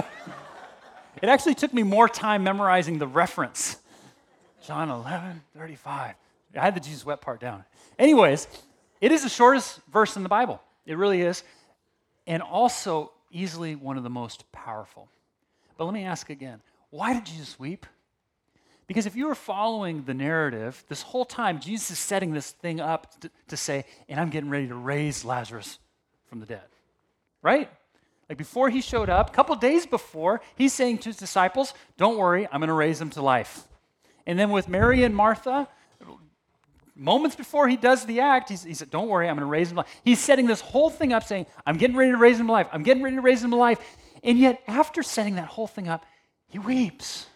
it 1.23 1.29
actually 1.29 1.55
took 1.55 1.73
me 1.73 1.85
more 1.85 2.09
time 2.09 2.43
memorizing 2.43 2.99
the 2.99 3.07
reference. 3.07 3.77
John 4.67 4.91
11, 4.91 5.43
35. 5.57 6.15
I 6.57 6.61
had 6.61 6.75
the 6.75 6.81
Jesus 6.81 7.07
wept 7.07 7.23
part 7.23 7.41
down. 7.41 7.65
Anyways, 8.01 8.49
it 9.01 9.13
is 9.13 9.23
the 9.23 9.29
shortest 9.29 9.79
verse 9.93 10.17
in 10.17 10.25
the 10.25 10.29
Bible. 10.29 10.61
It 10.87 10.97
really 10.97 11.23
is. 11.23 11.45
And 12.27 12.43
also 12.43 13.13
easily 13.31 13.77
one 13.77 13.97
of 13.97 14.03
the 14.03 14.11
most 14.11 14.51
powerful. 14.51 15.09
But 15.79 15.85
let 15.85 15.95
me 15.95 16.05
ask 16.05 16.29
again 16.31 16.61
why 16.91 17.15
did 17.15 17.25
Jesus 17.25 17.59
weep? 17.59 17.87
Because 18.87 19.07
if 19.07 19.15
you 19.15 19.29
were 19.29 19.37
following 19.37 20.03
the 20.03 20.15
narrative, 20.15 20.83
this 20.89 21.03
whole 21.03 21.25
time, 21.25 21.61
Jesus 21.61 21.93
is 21.93 21.99
setting 22.01 22.33
this 22.33 22.51
thing 22.51 22.81
up 22.81 23.21
to, 23.21 23.31
to, 23.49 23.57
say, 23.57 23.85
and 24.09 24.19
I'm 24.19 24.31
getting 24.31 24.51
ready 24.51 24.67
to 24.67 24.75
raise 24.75 25.25
Lazarus 25.25 25.79
from 26.29 26.41
the 26.41 26.47
dead. 26.47 26.65
Right? 27.41 27.71
Like 28.29 28.37
before 28.37 28.69
he 28.69 28.81
showed 28.81 29.09
up, 29.09 29.31
a 29.31 29.33
couple 29.33 29.55
days 29.55 29.87
before, 29.87 30.41
he's 30.57 30.73
saying 30.73 30.99
to 30.99 31.11
his 31.11 31.17
disciples, 31.17 31.73
Don't 31.97 32.19
worry, 32.19 32.49
I'm 32.51 32.61
going 32.61 32.69
to 32.69 32.75
raise 32.75 33.01
him 33.01 33.11
to 33.11 33.23
life. 33.23 33.63
And 34.27 34.37
then 34.37 34.51
with 34.51 34.69
Mary 34.69 35.05
and 35.05 35.15
Martha, 35.15 35.69
moments 36.97 37.37
before 37.37 37.69
he 37.69 37.77
does 37.77 38.05
the 38.07 38.21
act, 38.21 38.51
he 38.51 38.75
said, 38.75 38.91
Don't 38.91 39.09
worry, 39.09 39.29
I'm 39.29 39.37
going 39.37 39.47
to 39.47 39.51
raise 39.51 39.69
him 39.69 39.77
to 39.77 39.81
life. 39.83 40.01
He's 40.05 40.19
setting 40.19 40.47
this 40.47 40.61
whole 40.61 40.91
thing 40.91 41.13
up 41.13 41.23
saying, 41.23 41.47
I'm 41.65 41.77
getting 41.77 41.97
ready 41.97 42.11
to 42.11 42.19
raise 42.19 42.41
him 42.41 42.47
to 42.47 42.53
life. 42.53 42.67
I'm 42.73 42.83
getting 42.83 43.05
ready 43.05 43.15
to 43.15 43.23
raise 43.23 43.43
him 43.43 43.51
to 43.51 43.57
life. 43.57 43.79
And 44.23 44.37
yet, 44.37 44.63
after 44.67 45.03
setting 45.05 45.37
that 45.37 45.47
whole 45.47 45.69
thing 45.69 45.89
up, 45.89 46.05
he 46.51 46.59
weeps. 46.59 47.27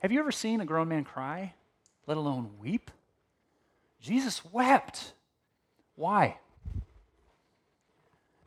Have 0.00 0.12
you 0.12 0.20
ever 0.20 0.32
seen 0.32 0.60
a 0.60 0.66
grown 0.66 0.88
man 0.88 1.04
cry, 1.04 1.54
let 2.06 2.16
alone 2.16 2.50
weep? 2.60 2.90
Jesus 4.00 4.44
wept. 4.44 5.14
Why? 5.94 6.36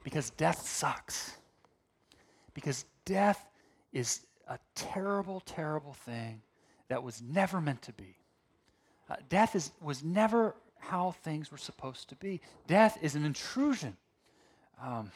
Because 0.04 0.30
death 0.32 0.68
sucks. 0.68 1.38
Because 2.54 2.86
death 3.06 3.48
is 3.94 4.28
a 4.48 4.60
terrible, 4.76 5.40
terrible 5.40 5.94
thing 5.94 6.42
that 6.90 7.02
was 7.02 7.22
never 7.22 7.62
meant 7.62 7.82
to 7.84 7.94
be. 7.94 8.18
Uh, 9.10 9.16
death 9.30 9.56
is, 9.56 9.72
was 9.82 10.04
never 10.04 10.56
how 10.80 11.12
things 11.24 11.52
were 11.52 11.58
supposed 11.58 12.10
to 12.10 12.16
be. 12.16 12.42
Death 12.68 12.98
is 13.02 13.16
an 13.16 13.24
intrusion. 13.26 13.96
Um, 14.84 15.12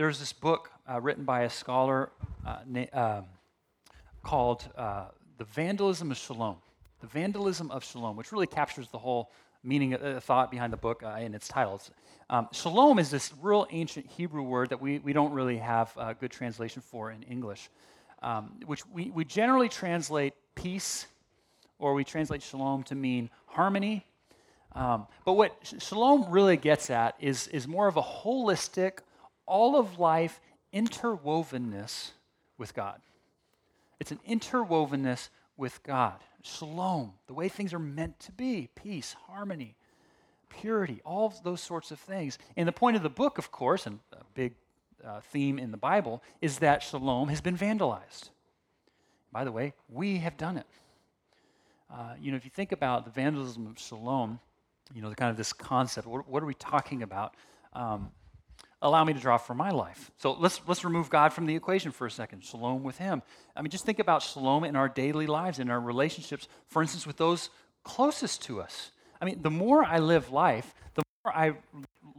there's 0.00 0.18
this 0.18 0.32
book 0.32 0.70
uh, 0.90 0.98
written 0.98 1.24
by 1.24 1.42
a 1.42 1.50
scholar 1.50 2.08
uh, 2.46 2.60
na- 2.66 2.86
uh, 2.90 3.20
called 4.22 4.66
uh, 4.74 5.08
The 5.36 5.44
Vandalism 5.44 6.10
of 6.10 6.16
Shalom. 6.16 6.56
The 7.02 7.06
Vandalism 7.06 7.70
of 7.70 7.84
Shalom, 7.84 8.16
which 8.16 8.32
really 8.32 8.46
captures 8.46 8.88
the 8.88 8.96
whole 8.96 9.30
meaning, 9.62 9.92
uh, 9.92 10.18
thought 10.22 10.50
behind 10.50 10.72
the 10.72 10.78
book 10.78 11.02
uh, 11.02 11.18
in 11.20 11.34
its 11.34 11.48
titles. 11.48 11.90
Um, 12.30 12.48
shalom 12.50 12.98
is 12.98 13.10
this 13.10 13.34
real 13.42 13.66
ancient 13.72 14.06
Hebrew 14.06 14.42
word 14.42 14.70
that 14.70 14.80
we, 14.80 15.00
we 15.00 15.12
don't 15.12 15.34
really 15.34 15.58
have 15.58 15.92
a 15.98 16.14
good 16.14 16.30
translation 16.30 16.80
for 16.80 17.10
in 17.10 17.22
English, 17.24 17.68
um, 18.22 18.52
which 18.64 18.86
we, 18.86 19.10
we 19.10 19.26
generally 19.26 19.68
translate 19.68 20.32
peace 20.54 21.08
or 21.78 21.92
we 21.92 22.04
translate 22.04 22.42
shalom 22.42 22.84
to 22.84 22.94
mean 22.94 23.28
harmony. 23.44 24.06
Um, 24.72 25.08
but 25.26 25.34
what 25.34 25.54
shalom 25.78 26.30
really 26.30 26.56
gets 26.56 26.88
at 26.88 27.16
is, 27.20 27.48
is 27.48 27.68
more 27.68 27.86
of 27.86 27.98
a 27.98 28.02
holistic, 28.02 29.00
all 29.50 29.76
of 29.76 29.98
life 29.98 30.40
interwovenness 30.72 32.12
with 32.56 32.72
God. 32.72 33.00
It's 33.98 34.12
an 34.12 34.20
interwovenness 34.26 35.28
with 35.56 35.82
God. 35.82 36.20
Shalom, 36.42 37.14
the 37.26 37.34
way 37.34 37.48
things 37.48 37.74
are 37.74 37.78
meant 37.80 38.18
to 38.20 38.32
be 38.32 38.68
peace, 38.74 39.14
harmony, 39.26 39.74
purity, 40.48 41.02
all 41.04 41.34
those 41.42 41.60
sorts 41.60 41.90
of 41.90 41.98
things. 41.98 42.38
And 42.56 42.66
the 42.66 42.72
point 42.72 42.96
of 42.96 43.02
the 43.02 43.10
book, 43.10 43.38
of 43.38 43.50
course, 43.50 43.86
and 43.86 43.98
a 44.12 44.24
big 44.34 44.54
uh, 45.04 45.20
theme 45.32 45.58
in 45.58 45.72
the 45.72 45.76
Bible 45.76 46.22
is 46.40 46.58
that 46.60 46.82
shalom 46.82 47.28
has 47.28 47.40
been 47.40 47.58
vandalized. 47.58 48.30
By 49.32 49.44
the 49.44 49.52
way, 49.52 49.74
we 49.88 50.18
have 50.18 50.36
done 50.36 50.58
it. 50.58 50.66
Uh, 51.92 52.14
you 52.20 52.30
know, 52.30 52.36
if 52.36 52.44
you 52.44 52.50
think 52.50 52.70
about 52.70 53.04
the 53.04 53.10
vandalism 53.10 53.66
of 53.66 53.78
shalom, 53.78 54.38
you 54.94 55.02
know, 55.02 55.10
the 55.10 55.16
kind 55.16 55.30
of 55.30 55.36
this 55.36 55.52
concept, 55.52 56.06
what, 56.06 56.28
what 56.28 56.42
are 56.42 56.46
we 56.46 56.54
talking 56.54 57.02
about? 57.02 57.34
Um, 57.72 58.10
allow 58.82 59.04
me 59.04 59.12
to 59.12 59.20
draw 59.20 59.36
from 59.36 59.58
my 59.58 59.70
life. 59.70 60.10
So 60.16 60.32
let's, 60.32 60.60
let's 60.66 60.84
remove 60.84 61.10
God 61.10 61.32
from 61.32 61.46
the 61.46 61.54
equation 61.54 61.92
for 61.92 62.06
a 62.06 62.10
second. 62.10 62.44
Shalom 62.44 62.82
with 62.82 62.98
Him. 62.98 63.22
I 63.54 63.62
mean, 63.62 63.70
just 63.70 63.84
think 63.84 63.98
about 63.98 64.22
shalom 64.22 64.64
in 64.64 64.76
our 64.76 64.88
daily 64.88 65.26
lives, 65.26 65.58
in 65.58 65.70
our 65.70 65.80
relationships, 65.80 66.48
for 66.66 66.80
instance, 66.82 67.06
with 67.06 67.16
those 67.16 67.50
closest 67.84 68.42
to 68.44 68.60
us. 68.60 68.90
I 69.20 69.24
mean, 69.26 69.42
the 69.42 69.50
more 69.50 69.84
I 69.84 69.98
live 69.98 70.30
life, 70.30 70.74
the 70.94 71.02
more 71.24 71.36
I 71.36 71.52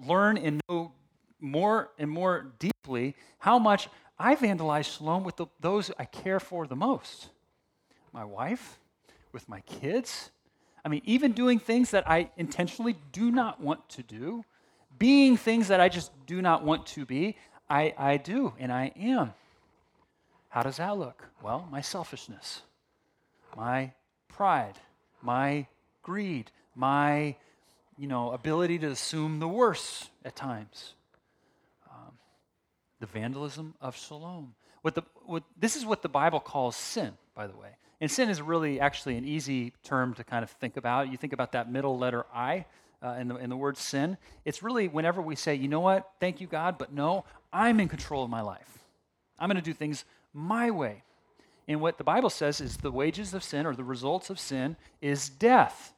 learn 0.06 0.38
and 0.38 0.62
know 0.70 0.92
more 1.40 1.90
and 1.98 2.10
more 2.10 2.54
deeply 2.60 3.16
how 3.40 3.58
much 3.58 3.90
I 4.20 4.36
vandalize 4.36 4.98
shalom 4.98 5.24
with 5.24 5.38
the, 5.38 5.48
those 5.60 5.90
I 5.98 6.06
care 6.06 6.40
for 6.40 6.68
the 6.68 6.76
most 6.76 7.30
my 8.14 8.26
wife, 8.26 8.78
with 9.32 9.48
my 9.48 9.62
kids. 9.62 10.32
I 10.84 10.90
mean, 10.90 11.02
even 11.06 11.32
doing 11.32 11.60
things 11.60 11.92
that 11.92 12.10
I 12.10 12.30
intentionally 12.38 12.98
do 13.12 13.32
not 13.32 13.62
want 13.62 13.88
to 13.90 14.04
do, 14.04 14.44
being 15.02 15.36
things 15.36 15.70
that 15.70 15.80
I 15.80 15.90
just 15.90 16.12
do 16.28 16.44
not 16.44 16.64
want 16.64 16.86
to 16.86 17.08
be, 17.08 17.36
I, 17.68 17.92
I 17.98 18.18
do 18.18 18.54
and 18.60 18.72
I 18.72 18.92
am. 18.96 19.34
How 20.50 20.62
does 20.62 20.78
that 20.78 20.96
look? 20.96 21.28
Well, 21.42 21.68
my 21.72 21.82
selfishness, 21.82 22.62
my 23.58 23.94
pride, 24.28 24.76
my 25.24 25.66
greed, 26.04 26.52
my 26.76 27.36
you 27.98 28.08
know, 28.08 28.30
ability 28.32 28.78
to 28.78 28.92
assume 28.92 29.40
the 29.40 29.48
worst 29.48 30.12
at 30.24 30.36
times. 30.36 30.94
Um, 31.90 32.14
the 33.00 33.08
vandalism 33.08 33.74
of 33.82 33.98
shalom. 33.98 34.54
What 34.84 34.94
the, 34.94 35.02
what, 35.26 35.42
this 35.60 35.76
is 35.76 35.84
what 35.84 36.04
the 36.04 36.10
Bible 36.10 36.40
calls 36.40 36.76
sin, 36.76 37.14
by 37.34 37.48
the 37.48 37.58
way. 37.58 37.70
And 38.02 38.12
sin 38.12 38.30
is 38.30 38.40
really 38.40 38.80
actually 38.80 39.18
an 39.18 39.26
easy 39.26 39.74
term 39.84 40.14
to 40.14 40.24
kind 40.24 40.44
of 40.44 40.52
think 40.52 40.78
about. 40.78 41.12
You 41.12 41.18
think 41.18 41.34
about 41.34 41.54
that 41.54 41.72
middle 41.72 41.98
letter 41.98 42.28
I 42.32 42.66
uh, 43.02 43.16
in, 43.20 43.28
the, 43.28 43.36
in 43.36 43.50
the 43.50 43.58
word 43.58 43.78
sin. 43.78 44.18
It's 44.46 44.62
really 44.64 44.88
whenever 44.88 45.22
we 45.22 45.36
say, 45.36 45.56
you 45.56 45.68
know 45.68 45.80
what, 45.80 46.10
thank 46.20 46.42
you, 46.42 46.48
God, 46.48 46.78
but 46.78 46.94
no, 46.94 47.26
I'm 47.52 47.80
in 47.80 47.88
control 47.88 48.24
of 48.24 48.30
my 48.30 48.42
life. 48.42 48.80
I'm 49.40 49.48
going 49.50 49.56
to 49.56 49.62
do 49.62 49.74
things 49.74 50.06
my 50.34 50.72
way. 50.72 51.04
And 51.68 51.82
what 51.82 51.98
the 51.98 52.04
Bible 52.04 52.30
says 52.30 52.62
is 52.62 52.78
the 52.78 52.92
wages 52.92 53.34
of 53.34 53.44
sin 53.44 53.66
or 53.66 53.76
the 53.76 53.84
results 53.84 54.30
of 54.30 54.40
sin 54.40 54.76
is 55.02 55.30
death. 55.30 55.94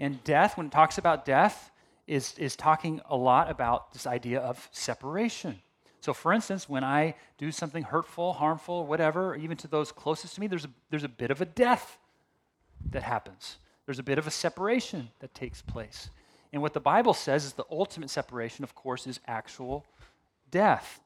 And 0.00 0.22
death, 0.24 0.56
when 0.56 0.66
it 0.66 0.72
talks 0.72 0.98
about 0.98 1.24
death, 1.24 1.70
is, 2.06 2.34
is 2.38 2.56
talking 2.56 3.00
a 3.08 3.16
lot 3.16 3.50
about 3.50 3.92
this 3.92 4.06
idea 4.06 4.40
of 4.40 4.68
separation. 4.72 5.60
So, 6.00 6.14
for 6.14 6.32
instance, 6.32 6.68
when 6.68 6.84
I 6.84 7.16
do 7.36 7.50
something 7.50 7.82
hurtful, 7.82 8.32
harmful, 8.32 8.86
whatever, 8.86 9.34
even 9.34 9.56
to 9.58 9.68
those 9.68 9.92
closest 9.92 10.36
to 10.36 10.40
me, 10.40 10.46
there's 10.46 10.64
a, 10.64 10.70
there's 10.90 11.04
a 11.04 11.08
bit 11.08 11.30
of 11.30 11.40
a 11.40 11.44
death 11.44 11.98
that 12.90 13.02
happens. 13.02 13.58
There's 13.84 13.98
a 13.98 14.04
bit 14.04 14.18
of 14.18 14.26
a 14.26 14.30
separation 14.30 15.10
that 15.20 15.34
takes 15.34 15.60
place. 15.60 16.10
And 16.52 16.62
what 16.62 16.72
the 16.72 16.80
Bible 16.80 17.14
says 17.14 17.44
is 17.44 17.52
the 17.52 17.66
ultimate 17.70 18.10
separation, 18.10 18.64
of 18.64 18.74
course, 18.74 19.06
is 19.06 19.20
actual 19.26 19.84
death. 20.50 21.00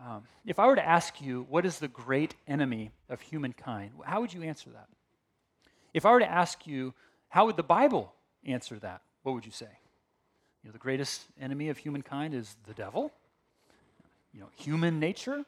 Um, 0.00 0.24
if 0.46 0.58
I 0.58 0.66
were 0.66 0.76
to 0.76 0.86
ask 0.86 1.20
you, 1.20 1.46
what 1.48 1.64
is 1.66 1.78
the 1.78 1.88
great 1.88 2.34
enemy 2.48 2.90
of 3.08 3.20
humankind, 3.20 3.92
how 4.04 4.20
would 4.20 4.32
you 4.32 4.42
answer 4.42 4.70
that? 4.70 4.88
If 5.94 6.06
I 6.06 6.12
were 6.12 6.20
to 6.20 6.30
ask 6.30 6.66
you, 6.66 6.94
how 7.28 7.46
would 7.46 7.56
the 7.56 7.62
Bible 7.62 8.12
answer 8.44 8.78
that? 8.78 9.02
What 9.22 9.34
would 9.34 9.46
you 9.46 9.52
say? 9.52 9.68
You 10.62 10.68
know, 10.68 10.72
the 10.72 10.78
greatest 10.78 11.22
enemy 11.40 11.68
of 11.68 11.78
humankind 11.78 12.34
is 12.34 12.56
the 12.66 12.74
devil? 12.74 13.12
You 14.32 14.40
know, 14.40 14.48
human 14.56 14.98
nature? 14.98 15.44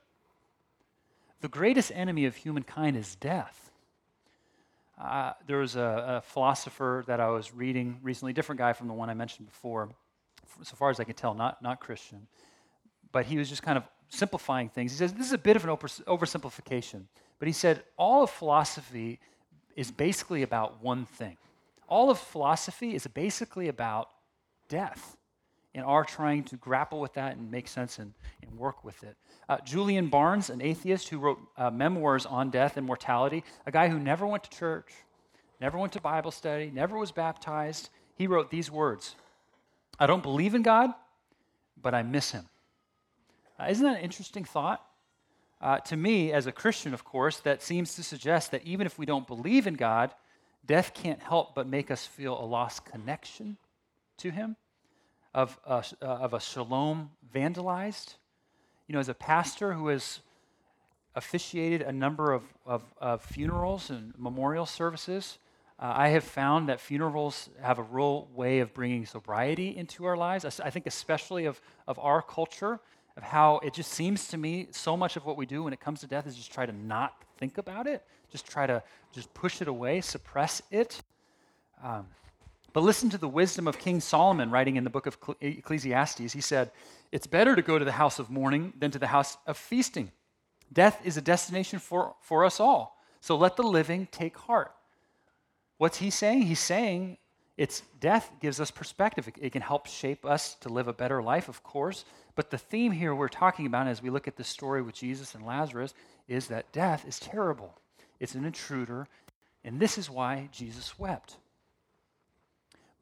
The 1.41 1.49
greatest 1.49 1.91
enemy 1.95 2.27
of 2.27 2.37
humankind 2.37 2.97
is 2.97 3.17
death. 3.17 3.71
Uh, 4.99 5.33
there 5.47 5.59
was 5.59 5.77
a, 5.77 6.17
a, 6.19 6.21
philosopher 6.21 7.03
that 7.09 7.19
I 7.19 7.29
was 7.29 7.53
reading 7.53 7.99
recently, 8.03 8.33
different 8.33 8.61
guy 8.61 8.73
from 8.73 8.87
the 8.87 8.95
one 8.95 9.11
I 9.11 9.15
mentioned 9.15 9.49
before, 9.49 9.91
so 10.63 10.77
far 10.77 10.91
as 10.91 11.01
I 11.01 11.05
can 11.05 11.15
tell, 11.15 11.35
not, 11.35 11.61
not 11.63 11.81
Christian. 11.81 12.29
But 13.11 13.27
he 13.27 13.37
was 13.37 13.49
just 13.49 13.63
kind 13.63 13.77
of 13.77 13.85
simplifying 14.09 14.69
things. 14.69 14.93
He 14.93 14.99
says, 14.99 15.13
This 15.13 15.27
is 15.27 15.33
a 15.33 15.39
bit 15.39 15.57
of 15.57 15.65
an 15.65 15.71
oversimplification. 15.71 17.05
But 17.41 17.49
he 17.49 17.53
said, 17.53 17.83
All 17.97 18.23
of 18.23 18.31
philosophy 18.31 19.19
is 19.75 19.91
basically 19.91 20.43
about 20.43 20.83
one 20.83 21.05
thing 21.05 21.37
all 21.89 22.11
of 22.11 22.19
philosophy 22.19 22.95
is 22.95 23.07
basically 23.07 23.69
about 23.69 24.09
death 24.69 25.17
and 25.75 25.85
are 25.85 26.05
trying 26.05 26.45
to 26.45 26.57
grapple 26.57 27.01
with 27.01 27.15
that 27.15 27.37
and 27.37 27.51
make 27.51 27.69
sense 27.69 27.99
and, 27.99 28.13
and 28.43 28.59
work 28.59 28.85
with 28.85 29.03
it. 29.03 29.17
Uh, 29.49 29.59
Julian 29.65 30.09
Barnes, 30.09 30.51
an 30.51 30.63
atheist 30.63 31.09
who 31.09 31.19
wrote 31.19 31.41
uh, 31.57 31.71
memoirs 31.71 32.27
on 32.27 32.51
death 32.51 32.77
and 32.77 32.87
mortality, 32.87 33.45
a 33.67 33.73
guy 33.73 33.89
who 33.89 33.99
never 33.99 34.27
went 34.27 34.45
to 34.45 34.51
church, 34.51 34.93
never 35.61 35.77
went 35.77 35.93
to 35.93 36.01
Bible 36.01 36.31
study, 36.31 36.71
never 36.73 36.97
was 36.97 37.13
baptized, 37.13 37.91
he 38.17 38.27
wrote 38.27 38.51
these 38.51 38.71
words 38.71 39.17
I 39.99 40.07
don't 40.07 40.23
believe 40.23 40.55
in 40.55 40.63
God, 40.63 40.91
but 41.81 41.95
I 41.95 42.03
miss 42.03 42.31
him. 42.31 42.47
Uh, 43.59 43.67
isn't 43.69 43.85
that 43.85 43.99
an 43.99 44.03
interesting 44.03 44.45
thought? 44.45 44.85
Uh, 45.61 45.79
to 45.79 45.97
me, 45.97 46.33
as 46.33 46.47
a 46.47 46.53
Christian, 46.53 46.93
of 46.93 47.05
course, 47.05 47.39
that 47.41 47.63
seems 47.63 47.95
to 47.95 48.03
suggest 48.03 48.51
that 48.51 48.63
even 48.65 48.87
if 48.87 48.99
we 48.99 49.07
don't 49.07 49.27
believe 49.27 49.67
in 49.67 49.75
God, 49.75 50.13
death 50.67 50.93
can't 50.95 51.23
help 51.23 51.55
but 51.55 51.67
make 51.67 51.91
us 51.91 52.07
feel 52.07 52.39
a 52.39 52.45
lost 52.45 52.85
connection 52.85 53.57
to 54.19 54.31
Him, 54.31 54.57
of 55.35 55.59
a, 55.67 55.85
of 56.01 56.33
a 56.33 56.41
shalom 56.41 57.11
vandalized. 57.35 58.15
You 58.87 58.93
know, 58.93 59.01
as 59.01 59.09
a 59.09 59.15
pastor 59.15 59.73
who 59.73 59.89
has 59.89 60.21
officiated 61.15 61.83
a 61.83 61.93
number 61.93 62.33
of, 62.33 62.43
of, 62.65 62.83
of 62.99 63.23
funerals 63.23 63.91
and 63.91 64.13
memorial 64.17 64.67
services, 64.67 65.39
uh, 65.79 65.93
I 65.97 66.09
have 66.09 66.25
found 66.25 66.69
that 66.69 66.81
funerals 66.81 67.49
have 67.61 67.79
a 67.79 67.83
real 67.83 68.29
way 68.35 68.61
of 68.61 68.73
bringing 68.73 69.07
sobriety 69.07 69.77
into 69.77 70.05
our 70.05 70.17
lives. 70.17 70.61
I 70.61 70.71
think, 70.71 70.87
especially 70.87 71.47
of, 71.47 71.61
of 71.89 71.99
our 71.99 72.23
culture, 72.23 72.79
of 73.17 73.23
how 73.23 73.59
it 73.59 73.75
just 73.75 73.93
seems 73.93 74.29
to 74.29 74.37
me 74.37 74.69
so 74.71 74.97
much 74.97 75.17
of 75.17 75.25
what 75.25 75.37
we 75.37 75.47
do 75.47 75.65
when 75.65 75.73
it 75.73 75.81
comes 75.81 76.01
to 76.01 76.07
death 76.07 76.27
is 76.27 76.37
just 76.37 76.53
try 76.53 76.67
to 76.67 76.73
not 76.73 77.15
think 77.39 77.59
about 77.59 77.87
it, 77.87 78.05
just 78.31 78.47
try 78.47 78.67
to 78.67 78.83
just 79.13 79.33
push 79.35 79.61
it 79.61 79.69
away, 79.69 80.01
suppress 80.01 80.63
it. 80.71 81.03
Um, 81.83 82.07
but 82.75 82.83
listen 82.83 83.09
to 83.11 83.19
the 83.19 83.29
wisdom 83.29 83.69
of 83.69 83.79
King 83.79 84.01
Solomon 84.01 84.51
writing 84.51 84.75
in 84.77 84.83
the 84.83 84.91
book 84.91 85.07
of 85.07 85.17
Ecclesiastes. 85.41 86.33
He 86.33 86.41
said, 86.41 86.73
It's 87.13 87.27
better 87.27 87.55
to 87.55 87.63
go 87.63 87.79
to 87.79 87.85
the 87.85 87.93
house 87.93 88.19
of 88.19 88.31
mourning 88.31 88.73
than 88.77 88.91
to 88.91 88.99
the 88.99 89.07
house 89.07 89.39
of 89.47 89.57
feasting. 89.57 90.11
Death 90.73 91.01
is 91.05 91.17
a 91.17 91.23
destination 91.23 91.79
for, 91.79 92.17
for 92.21 92.45
us 92.45 92.59
all. 92.59 92.99
So 93.21 93.37
let 93.37 93.55
the 93.55 93.63
living 93.63 94.09
take 94.11 94.37
heart. 94.37 94.75
What's 95.79 95.99
he 95.99 96.11
saying? 96.11 96.43
He's 96.43 96.59
saying 96.59 97.17
it's 97.57 97.83
death 98.01 98.33
gives 98.41 98.59
us 98.59 98.73
perspective. 98.73 99.29
It, 99.29 99.35
it, 99.41 99.53
can 99.53 99.63
help 99.63 99.87
shape 99.87 100.27
us 100.27 100.55
to 100.55 100.69
live 100.69 100.89
a 100.89 100.93
better 100.93 101.23
life, 101.23 101.49
of 101.49 101.63
course. 101.63 102.05
But 102.35 102.51
the 102.51 102.59
theme 102.59 102.91
here 102.91 103.15
we're 103.15 103.29
talking 103.29 103.67
about 103.67 103.87
as 103.87 104.03
we 104.03 104.11
look 104.11 104.27
at 104.27 104.37
the 104.37 104.43
story 104.43 104.83
with 104.83 104.97
Jesus 104.97 105.37
and 105.37 105.47
Lazarus 105.47 105.95
is 106.27 106.49
that 106.49 106.73
death 106.73 107.07
is 107.07 107.21
terrible. 107.21 107.73
It's 108.19 108.35
an 108.35 108.45
intruder, 108.45 109.07
and 109.63 109.79
this 109.79 109.97
is 109.97 110.11
why 110.11 110.49
Jesus 110.51 110.99
wept. 110.99 111.37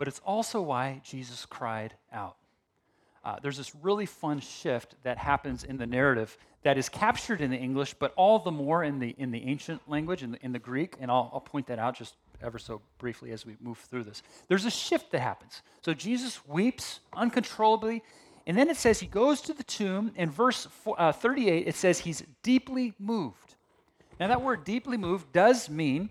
But 0.03 0.09
it's 0.09 0.21
also 0.27 0.61
why 0.61 1.01
Jesus 1.05 1.47
cried 1.47 1.95
out. 2.13 2.35
Uh, 3.25 3.37
there's 3.41 3.57
this 3.57 3.73
really 3.77 4.05
fun 4.05 4.41
shift 4.41 4.97
that 5.05 5.17
happens 5.17 5.63
in 5.63 5.77
the 5.77 5.87
narrative 5.87 6.37
that 6.65 6.77
is 6.77 6.89
captured 6.89 7.41
in 7.41 7.53
the 7.53 7.57
English, 7.57 7.95
but 7.95 8.13
all 8.17 8.41
the 8.41 8.51
more 8.51 8.83
in 8.83 8.99
the, 8.99 9.15
in 9.17 9.31
the 9.31 9.45
ancient 9.45 9.81
language, 9.89 10.25
in 10.25 10.33
the, 10.33 10.45
in 10.45 10.51
the 10.51 10.59
Greek, 10.59 10.97
and 11.01 11.09
I'll, 11.09 11.31
I'll 11.33 11.41
point 11.41 11.69
that 11.69 11.79
out 11.79 11.97
just 11.97 12.17
ever 12.43 12.59
so 12.59 12.81
briefly 12.99 13.31
as 13.31 13.47
we 13.47 13.55
move 13.61 13.79
through 13.79 14.03
this. 14.03 14.25
There's 14.49 14.65
a 14.65 14.73
shift 14.73 15.13
that 15.13 15.21
happens. 15.21 15.63
So 15.83 15.95
Jesus 15.95 16.45
weeps 16.49 16.99
uncontrollably, 17.13 18.03
and 18.45 18.59
then 18.59 18.69
it 18.71 18.79
says 18.79 18.99
he 18.99 19.07
goes 19.07 19.41
to 19.43 19.55
the 19.55 19.63
tomb. 19.63 20.11
In 20.17 20.33
verse 20.33 20.67
uh, 20.99 21.13
38, 21.13 21.69
it 21.69 21.77
says 21.77 22.01
he's 22.01 22.25
deeply 22.43 22.93
moved. 22.99 23.55
Now, 24.19 24.27
that 24.27 24.43
word 24.43 24.65
deeply 24.65 24.97
moved 24.97 25.33
does 25.33 25.71
mean 25.71 26.11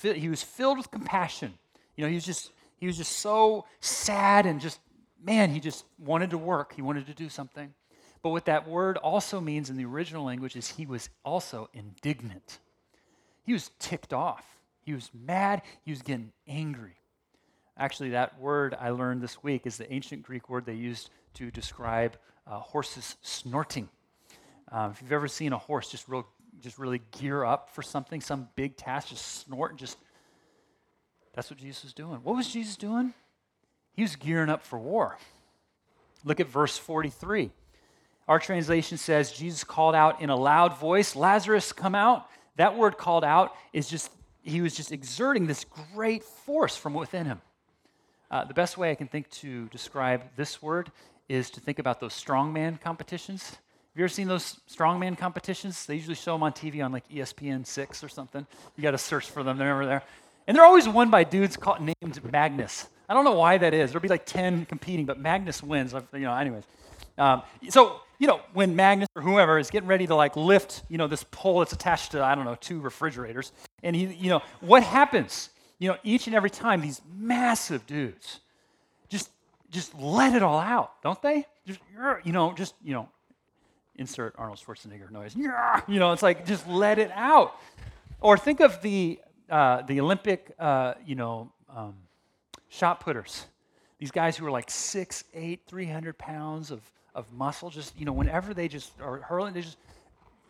he 0.00 0.28
was 0.28 0.44
filled 0.44 0.78
with 0.78 0.92
compassion. 0.92 1.54
You 1.96 2.04
know, 2.04 2.08
he 2.08 2.14
was 2.14 2.26
just 2.26 2.52
he 2.84 2.86
was 2.86 2.98
just 2.98 3.20
so 3.20 3.64
sad 3.80 4.44
and 4.44 4.60
just 4.60 4.78
man, 5.24 5.48
he 5.48 5.58
just 5.58 5.86
wanted 5.98 6.28
to 6.28 6.36
work. 6.36 6.74
He 6.74 6.82
wanted 6.82 7.06
to 7.06 7.14
do 7.14 7.30
something. 7.30 7.72
But 8.22 8.28
what 8.28 8.44
that 8.44 8.68
word 8.68 8.98
also 8.98 9.40
means 9.40 9.70
in 9.70 9.78
the 9.78 9.86
original 9.86 10.22
language 10.22 10.54
is 10.54 10.68
he 10.68 10.84
was 10.84 11.08
also 11.24 11.70
indignant. 11.72 12.58
He 13.42 13.54
was 13.54 13.70
ticked 13.78 14.12
off. 14.12 14.44
He 14.82 14.92
was 14.92 15.10
mad. 15.14 15.62
He 15.82 15.92
was 15.92 16.02
getting 16.02 16.30
angry. 16.46 16.96
Actually, 17.78 18.10
that 18.10 18.38
word 18.38 18.76
I 18.78 18.90
learned 18.90 19.22
this 19.22 19.42
week 19.42 19.62
is 19.64 19.78
the 19.78 19.90
ancient 19.90 20.22
Greek 20.22 20.50
word 20.50 20.66
they 20.66 20.74
used 20.74 21.08
to 21.36 21.50
describe 21.50 22.18
uh, 22.46 22.58
horses 22.58 23.16
snorting. 23.22 23.88
Um, 24.70 24.90
if 24.90 25.00
you've 25.00 25.10
ever 25.10 25.26
seen 25.26 25.54
a 25.54 25.58
horse 25.58 25.90
just 25.90 26.06
real, 26.06 26.26
just 26.60 26.78
really 26.78 27.00
gear 27.18 27.44
up 27.44 27.70
for 27.70 27.80
something, 27.80 28.20
some 28.20 28.46
big 28.56 28.76
task, 28.76 29.08
just 29.08 29.46
snort 29.46 29.70
and 29.70 29.80
just. 29.80 29.96
That's 31.34 31.50
what 31.50 31.58
Jesus 31.58 31.84
was 31.84 31.92
doing. 31.92 32.20
What 32.22 32.36
was 32.36 32.48
Jesus 32.48 32.76
doing? 32.76 33.12
He 33.94 34.02
was 34.02 34.16
gearing 34.16 34.50
up 34.50 34.62
for 34.62 34.78
war. 34.78 35.18
Look 36.24 36.40
at 36.40 36.48
verse 36.48 36.78
43. 36.78 37.50
Our 38.26 38.38
translation 38.38 38.96
says 38.96 39.32
Jesus 39.32 39.64
called 39.64 39.94
out 39.94 40.22
in 40.22 40.30
a 40.30 40.36
loud 40.36 40.78
voice, 40.78 41.14
Lazarus, 41.14 41.72
come 41.72 41.94
out. 41.94 42.26
That 42.56 42.76
word 42.76 42.96
called 42.96 43.24
out 43.24 43.54
is 43.72 43.88
just, 43.88 44.10
he 44.42 44.60
was 44.60 44.74
just 44.74 44.92
exerting 44.92 45.46
this 45.46 45.64
great 45.94 46.24
force 46.24 46.76
from 46.76 46.94
within 46.94 47.26
him. 47.26 47.40
Uh, 48.30 48.44
the 48.44 48.54
best 48.54 48.78
way 48.78 48.90
I 48.90 48.94
can 48.94 49.08
think 49.08 49.28
to 49.30 49.66
describe 49.68 50.22
this 50.36 50.62
word 50.62 50.90
is 51.28 51.50
to 51.50 51.60
think 51.60 51.78
about 51.78 52.00
those 52.00 52.14
strongman 52.14 52.80
competitions. 52.80 53.50
Have 53.50 54.00
you 54.00 54.04
ever 54.04 54.08
seen 54.08 54.26
those 54.26 54.58
strongman 54.68 55.16
competitions? 55.16 55.86
They 55.86 55.96
usually 55.96 56.16
show 56.16 56.32
them 56.32 56.42
on 56.42 56.52
TV 56.52 56.84
on 56.84 56.90
like 56.90 57.08
ESPN 57.08 57.66
6 57.66 58.02
or 58.02 58.08
something. 58.08 58.46
You 58.76 58.82
got 58.82 58.92
to 58.92 58.98
search 58.98 59.30
for 59.30 59.42
them, 59.42 59.58
they're 59.58 59.68
never 59.68 59.86
there. 59.86 60.02
And 60.46 60.56
they're 60.56 60.64
always 60.64 60.88
won 60.88 61.10
by 61.10 61.24
dudes 61.24 61.56
called, 61.56 61.80
named 61.80 62.20
Magnus. 62.30 62.88
I 63.08 63.14
don't 63.14 63.24
know 63.24 63.34
why 63.34 63.58
that 63.58 63.74
is. 63.74 63.90
There'll 63.90 64.02
be 64.02 64.08
like 64.08 64.26
10 64.26 64.66
competing, 64.66 65.06
but 65.06 65.18
Magnus 65.18 65.62
wins. 65.62 65.94
You 66.12 66.20
know, 66.20 66.34
anyways. 66.34 66.64
Um, 67.16 67.42
so, 67.68 68.00
you 68.18 68.26
know, 68.26 68.40
when 68.52 68.74
Magnus 68.76 69.08
or 69.14 69.22
whoever 69.22 69.58
is 69.58 69.70
getting 69.70 69.88
ready 69.88 70.06
to 70.06 70.14
like 70.14 70.36
lift, 70.36 70.82
you 70.88 70.98
know, 70.98 71.06
this 71.06 71.24
pole 71.30 71.60
that's 71.60 71.72
attached 71.72 72.12
to, 72.12 72.24
I 72.24 72.34
don't 72.34 72.44
know, 72.44 72.56
two 72.56 72.80
refrigerators, 72.80 73.52
and 73.82 73.94
he, 73.94 74.06
you 74.06 74.30
know, 74.30 74.42
what 74.60 74.82
happens? 74.82 75.50
You 75.78 75.90
know, 75.90 75.98
each 76.02 76.26
and 76.26 76.34
every 76.34 76.50
time 76.50 76.80
these 76.80 77.00
massive 77.14 77.86
dudes 77.86 78.40
just 79.08 79.30
just 79.70 79.94
let 79.98 80.34
it 80.34 80.42
all 80.42 80.58
out, 80.58 81.02
don't 81.02 81.20
they? 81.20 81.46
Just, 81.66 81.80
you 82.24 82.32
know, 82.32 82.52
just, 82.52 82.74
you 82.82 82.92
know, 82.92 83.08
insert 83.96 84.34
Arnold 84.38 84.58
Schwarzenegger 84.58 85.10
noise. 85.10 85.34
You 85.88 85.98
know, 85.98 86.12
it's 86.12 86.22
like 86.22 86.46
just 86.46 86.66
let 86.68 86.98
it 86.98 87.10
out. 87.14 87.56
Or 88.20 88.38
think 88.38 88.60
of 88.60 88.80
the 88.82 89.18
uh, 89.50 89.82
the 89.82 90.00
Olympic, 90.00 90.54
uh, 90.58 90.94
you 91.04 91.14
know, 91.14 91.52
um, 91.74 91.94
shot 92.68 93.00
putters. 93.00 93.46
These 93.98 94.10
guys 94.10 94.36
who 94.36 94.46
are 94.46 94.50
like 94.50 94.70
six, 94.70 95.24
eight, 95.34 95.62
300 95.66 96.18
pounds 96.18 96.70
of, 96.70 96.80
of 97.14 97.32
muscle, 97.32 97.70
just, 97.70 97.98
you 97.98 98.04
know, 98.04 98.12
whenever 98.12 98.54
they 98.54 98.68
just 98.68 98.92
are 99.00 99.18
hurling, 99.18 99.54
they 99.54 99.62
just, 99.62 99.78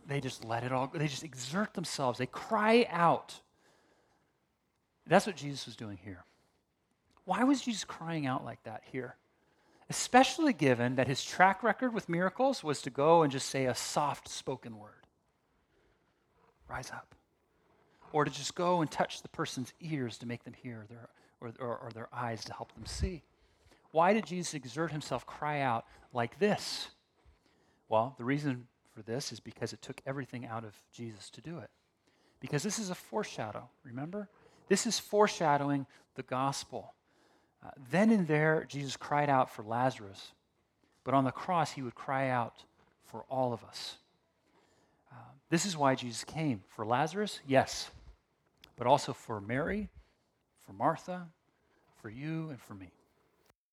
they 0.06 0.20
just 0.20 0.44
let 0.44 0.64
it 0.64 0.72
all 0.72 0.86
go. 0.86 0.98
They 0.98 1.08
just 1.08 1.24
exert 1.24 1.74
themselves. 1.74 2.18
They 2.18 2.26
cry 2.26 2.86
out. 2.90 3.34
That's 5.06 5.26
what 5.26 5.36
Jesus 5.36 5.66
was 5.66 5.76
doing 5.76 5.98
here. 6.02 6.24
Why 7.24 7.44
was 7.44 7.62
Jesus 7.62 7.84
crying 7.84 8.26
out 8.26 8.44
like 8.44 8.62
that 8.64 8.82
here? 8.90 9.16
Especially 9.90 10.52
given 10.52 10.96
that 10.96 11.06
his 11.06 11.22
track 11.22 11.62
record 11.62 11.92
with 11.92 12.08
miracles 12.08 12.64
was 12.64 12.80
to 12.82 12.90
go 12.90 13.22
and 13.22 13.30
just 13.30 13.48
say 13.48 13.66
a 13.66 13.74
soft 13.74 14.28
spoken 14.28 14.78
word 14.78 14.90
rise 16.68 16.90
up. 16.90 17.14
Or 18.14 18.24
to 18.24 18.30
just 18.30 18.54
go 18.54 18.80
and 18.80 18.88
touch 18.88 19.22
the 19.22 19.28
person's 19.28 19.72
ears 19.80 20.18
to 20.18 20.26
make 20.26 20.44
them 20.44 20.54
hear, 20.62 20.86
their, 20.88 21.08
or, 21.40 21.52
or, 21.58 21.76
or 21.78 21.90
their 21.92 22.08
eyes 22.12 22.44
to 22.44 22.52
help 22.52 22.72
them 22.74 22.86
see. 22.86 23.24
Why 23.90 24.12
did 24.12 24.24
Jesus 24.24 24.54
exert 24.54 24.92
himself, 24.92 25.26
cry 25.26 25.62
out 25.62 25.84
like 26.12 26.38
this? 26.38 26.86
Well, 27.88 28.14
the 28.16 28.22
reason 28.22 28.68
for 28.94 29.02
this 29.02 29.32
is 29.32 29.40
because 29.40 29.72
it 29.72 29.82
took 29.82 30.00
everything 30.06 30.46
out 30.46 30.62
of 30.62 30.76
Jesus 30.92 31.28
to 31.30 31.40
do 31.40 31.58
it. 31.58 31.70
Because 32.38 32.62
this 32.62 32.78
is 32.78 32.88
a 32.88 32.94
foreshadow, 32.94 33.68
remember? 33.82 34.28
This 34.68 34.86
is 34.86 34.96
foreshadowing 35.00 35.84
the 36.14 36.22
gospel. 36.22 36.94
Uh, 37.66 37.70
then 37.90 38.12
and 38.12 38.28
there, 38.28 38.64
Jesus 38.68 38.96
cried 38.96 39.28
out 39.28 39.50
for 39.50 39.64
Lazarus, 39.64 40.30
but 41.02 41.14
on 41.14 41.24
the 41.24 41.32
cross, 41.32 41.72
he 41.72 41.82
would 41.82 41.96
cry 41.96 42.28
out 42.28 42.62
for 43.06 43.24
all 43.28 43.52
of 43.52 43.64
us. 43.64 43.96
Uh, 45.10 45.16
this 45.50 45.66
is 45.66 45.76
why 45.76 45.96
Jesus 45.96 46.22
came. 46.22 46.62
For 46.68 46.86
Lazarus, 46.86 47.40
yes, 47.44 47.90
but 48.76 48.86
also 48.86 49.12
for 49.12 49.40
Mary, 49.40 49.88
for 50.66 50.72
Martha, 50.72 51.26
for 52.00 52.10
you, 52.10 52.48
and 52.50 52.60
for 52.60 52.74
me. 52.74 52.90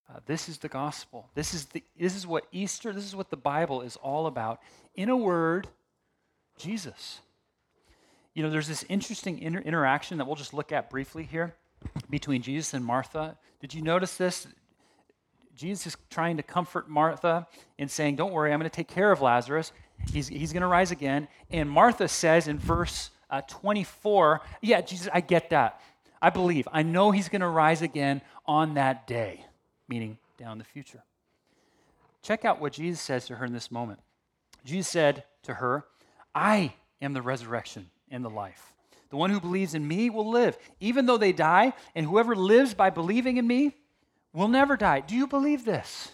Uh, 0.09 0.19
this 0.25 0.49
is 0.49 0.57
the 0.57 0.67
gospel. 0.67 1.29
This 1.35 1.53
is, 1.53 1.65
the, 1.67 1.83
this 1.97 2.15
is 2.15 2.27
what 2.27 2.45
Easter, 2.51 2.91
this 2.91 3.05
is 3.05 3.15
what 3.15 3.29
the 3.29 3.37
Bible 3.37 3.81
is 3.81 3.95
all 3.97 4.27
about. 4.27 4.59
In 4.95 5.09
a 5.09 5.15
word, 5.15 5.67
Jesus. 6.57 7.21
You 8.33 8.43
know, 8.43 8.49
there's 8.49 8.67
this 8.67 8.83
interesting 8.89 9.39
inter- 9.39 9.59
interaction 9.59 10.17
that 10.17 10.25
we'll 10.25 10.35
just 10.35 10.53
look 10.53 10.71
at 10.71 10.89
briefly 10.89 11.23
here 11.23 11.55
between 12.09 12.41
Jesus 12.41 12.73
and 12.73 12.83
Martha. 12.83 13.37
Did 13.59 13.73
you 13.73 13.81
notice 13.81 14.15
this? 14.17 14.47
Jesus 15.55 15.87
is 15.87 15.97
trying 16.09 16.37
to 16.37 16.43
comfort 16.43 16.89
Martha 16.89 17.47
and 17.77 17.89
saying, 17.89 18.15
Don't 18.15 18.31
worry, 18.31 18.51
I'm 18.51 18.59
going 18.59 18.69
to 18.69 18.75
take 18.75 18.87
care 18.87 19.11
of 19.11 19.21
Lazarus. 19.21 19.71
He's, 20.11 20.27
he's 20.27 20.53
going 20.53 20.61
to 20.61 20.67
rise 20.67 20.91
again. 20.91 21.27
And 21.51 21.69
Martha 21.69 22.07
says 22.07 22.47
in 22.47 22.57
verse 22.57 23.11
uh, 23.31 23.41
24, 23.47 24.41
Yeah, 24.61 24.81
Jesus, 24.81 25.07
I 25.11 25.21
get 25.21 25.49
that. 25.49 25.81
I 26.21 26.29
believe. 26.29 26.67
I 26.71 26.83
know 26.83 27.09
he's 27.09 27.29
going 27.29 27.41
to 27.41 27.47
rise 27.47 27.81
again 27.81 28.21
on 28.45 28.75
that 28.75 29.07
day 29.07 29.45
meaning 29.91 30.17
down 30.37 30.57
the 30.57 30.63
future. 30.63 31.03
Check 32.23 32.45
out 32.45 32.61
what 32.61 32.73
Jesus 32.73 33.01
says 33.01 33.25
to 33.25 33.35
her 33.35 33.45
in 33.45 33.51
this 33.51 33.69
moment. 33.69 33.99
Jesus 34.63 34.87
said 34.87 35.25
to 35.43 35.55
her, 35.55 35.85
I 36.33 36.73
am 37.01 37.11
the 37.11 37.21
resurrection 37.21 37.89
and 38.09 38.23
the 38.23 38.29
life. 38.29 38.73
The 39.09 39.17
one 39.17 39.31
who 39.31 39.41
believes 39.41 39.73
in 39.73 39.85
me 39.85 40.09
will 40.09 40.29
live, 40.29 40.57
even 40.79 41.05
though 41.05 41.17
they 41.17 41.33
die, 41.33 41.73
and 41.93 42.05
whoever 42.05 42.35
lives 42.35 42.73
by 42.73 42.89
believing 42.89 43.35
in 43.35 43.45
me 43.45 43.75
will 44.31 44.47
never 44.47 44.77
die. 44.77 45.01
Do 45.01 45.13
you 45.13 45.27
believe 45.27 45.65
this? 45.65 46.13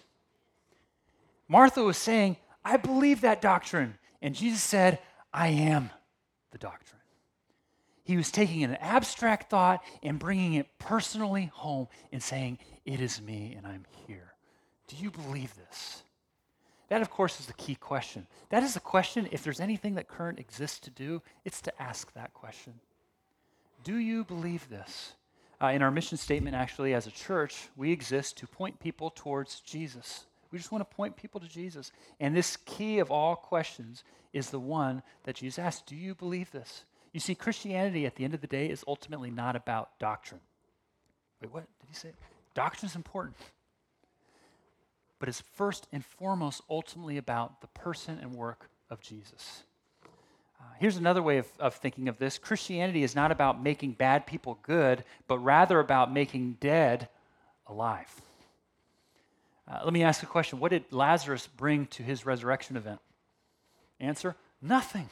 Martha 1.48 1.84
was 1.84 1.98
saying, 1.98 2.38
I 2.66 2.78
believe 2.78 3.22
that 3.22 3.42
doctrine. 3.42 4.00
And 4.24 4.34
Jesus 4.34 4.64
said, 4.64 4.98
I 5.32 5.50
am 5.50 5.92
the 6.50 6.58
doctrine. 6.58 6.97
He 8.08 8.16
was 8.16 8.32
taking 8.32 8.64
an 8.64 8.76
abstract 8.76 9.50
thought 9.50 9.84
and 10.02 10.18
bringing 10.18 10.54
it 10.54 10.80
personally 10.80 11.52
home 11.54 11.90
and 12.14 12.24
saying, 12.24 12.58
It 12.86 13.02
is 13.02 13.22
me 13.22 13.54
and 13.58 13.68
I'm 13.68 13.86
here. 14.08 14.32
Do 14.88 14.96
you 14.96 15.12
believe 15.12 15.54
this? 15.58 16.04
That, 16.88 17.02
of 17.02 17.10
course, 17.10 17.42
is 17.42 17.48
the 17.48 17.54
key 17.54 17.76
question. 17.76 18.26
That 18.48 18.64
is 18.64 18.76
the 18.76 18.80
question, 18.80 19.28
if 19.34 19.44
there's 19.44 19.60
anything 19.60 19.96
that 19.96 20.08
current 20.08 20.40
exists 20.40 20.80
to 20.80 20.90
do, 20.90 21.22
it's 21.44 21.62
to 21.64 21.82
ask 21.84 22.14
that 22.14 22.34
question. 22.34 22.76
Do 23.84 23.98
you 23.98 24.24
believe 24.24 24.70
this? 24.70 25.12
Uh, 25.62 25.68
in 25.68 25.82
our 25.82 25.92
mission 25.92 26.18
statement, 26.18 26.56
actually, 26.56 26.94
as 26.94 27.08
a 27.08 27.12
church, 27.12 27.68
we 27.76 27.92
exist 27.92 28.38
to 28.38 28.48
point 28.48 28.80
people 28.80 29.12
towards 29.14 29.60
Jesus. 29.60 30.28
We 30.50 30.58
just 30.58 30.72
want 30.72 30.90
to 30.90 30.96
point 30.96 31.18
people 31.18 31.42
to 31.42 31.48
Jesus. 31.50 31.92
And 32.22 32.34
this 32.34 32.56
key 32.56 33.00
of 33.00 33.12
all 33.12 33.36
questions 33.36 34.06
is 34.32 34.50
the 34.50 34.62
one 34.62 35.04
that 35.26 35.36
Jesus 35.36 35.60
asked 35.60 35.88
Do 35.88 35.98
you 35.98 36.16
believe 36.16 36.52
this? 36.52 36.86
You 37.14 37.20
see, 37.20 37.36
Christianity 37.36 38.06
at 38.06 38.16
the 38.16 38.24
end 38.24 38.34
of 38.34 38.42
the 38.42 38.48
day 38.48 38.68
is 38.68 38.84
ultimately 38.88 39.32
not 39.32 39.56
about 39.56 39.98
doctrine. 40.00 40.42
Wait, 41.42 41.54
what 41.54 41.64
did 41.80 41.88
he 41.90 41.96
say? 41.96 42.10
Doctrine 42.54 42.90
is 42.90 42.96
important. 42.96 43.36
But 45.20 45.30
it's 45.30 45.42
first 45.42 45.88
and 45.92 46.06
foremost 46.06 46.62
ultimately 46.70 47.18
about 47.18 47.62
the 47.62 47.68
person 47.68 48.20
and 48.22 48.34
work 48.34 48.70
of 48.90 49.02
Jesus. 49.02 49.64
Uh, 50.60 50.64
here's 50.80 50.98
another 50.98 51.22
way 51.22 51.38
of, 51.38 51.48
of 51.60 51.76
thinking 51.76 52.08
of 52.08 52.18
this 52.18 52.38
Christianity 52.38 53.04
is 53.04 53.16
not 53.16 53.32
about 53.32 53.62
making 53.62 53.92
bad 53.92 54.26
people 54.26 54.60
good, 54.64 55.04
but 55.28 55.40
rather 55.40 55.80
about 55.80 56.12
making 56.12 56.58
dead 56.60 57.10
alive. 57.68 58.10
Uh, 59.68 59.80
let 59.84 59.94
me 59.94 60.04
ask 60.04 60.24
a 60.24 60.28
question 60.28 60.60
What 60.60 60.72
did 60.72 60.86
Lazarus 60.92 61.48
bring 61.48 61.88
to 61.88 62.04
his 62.04 62.26
resurrection 62.26 62.78
event? 62.78 63.00
Answer 64.00 64.36
nothing. 64.62 65.10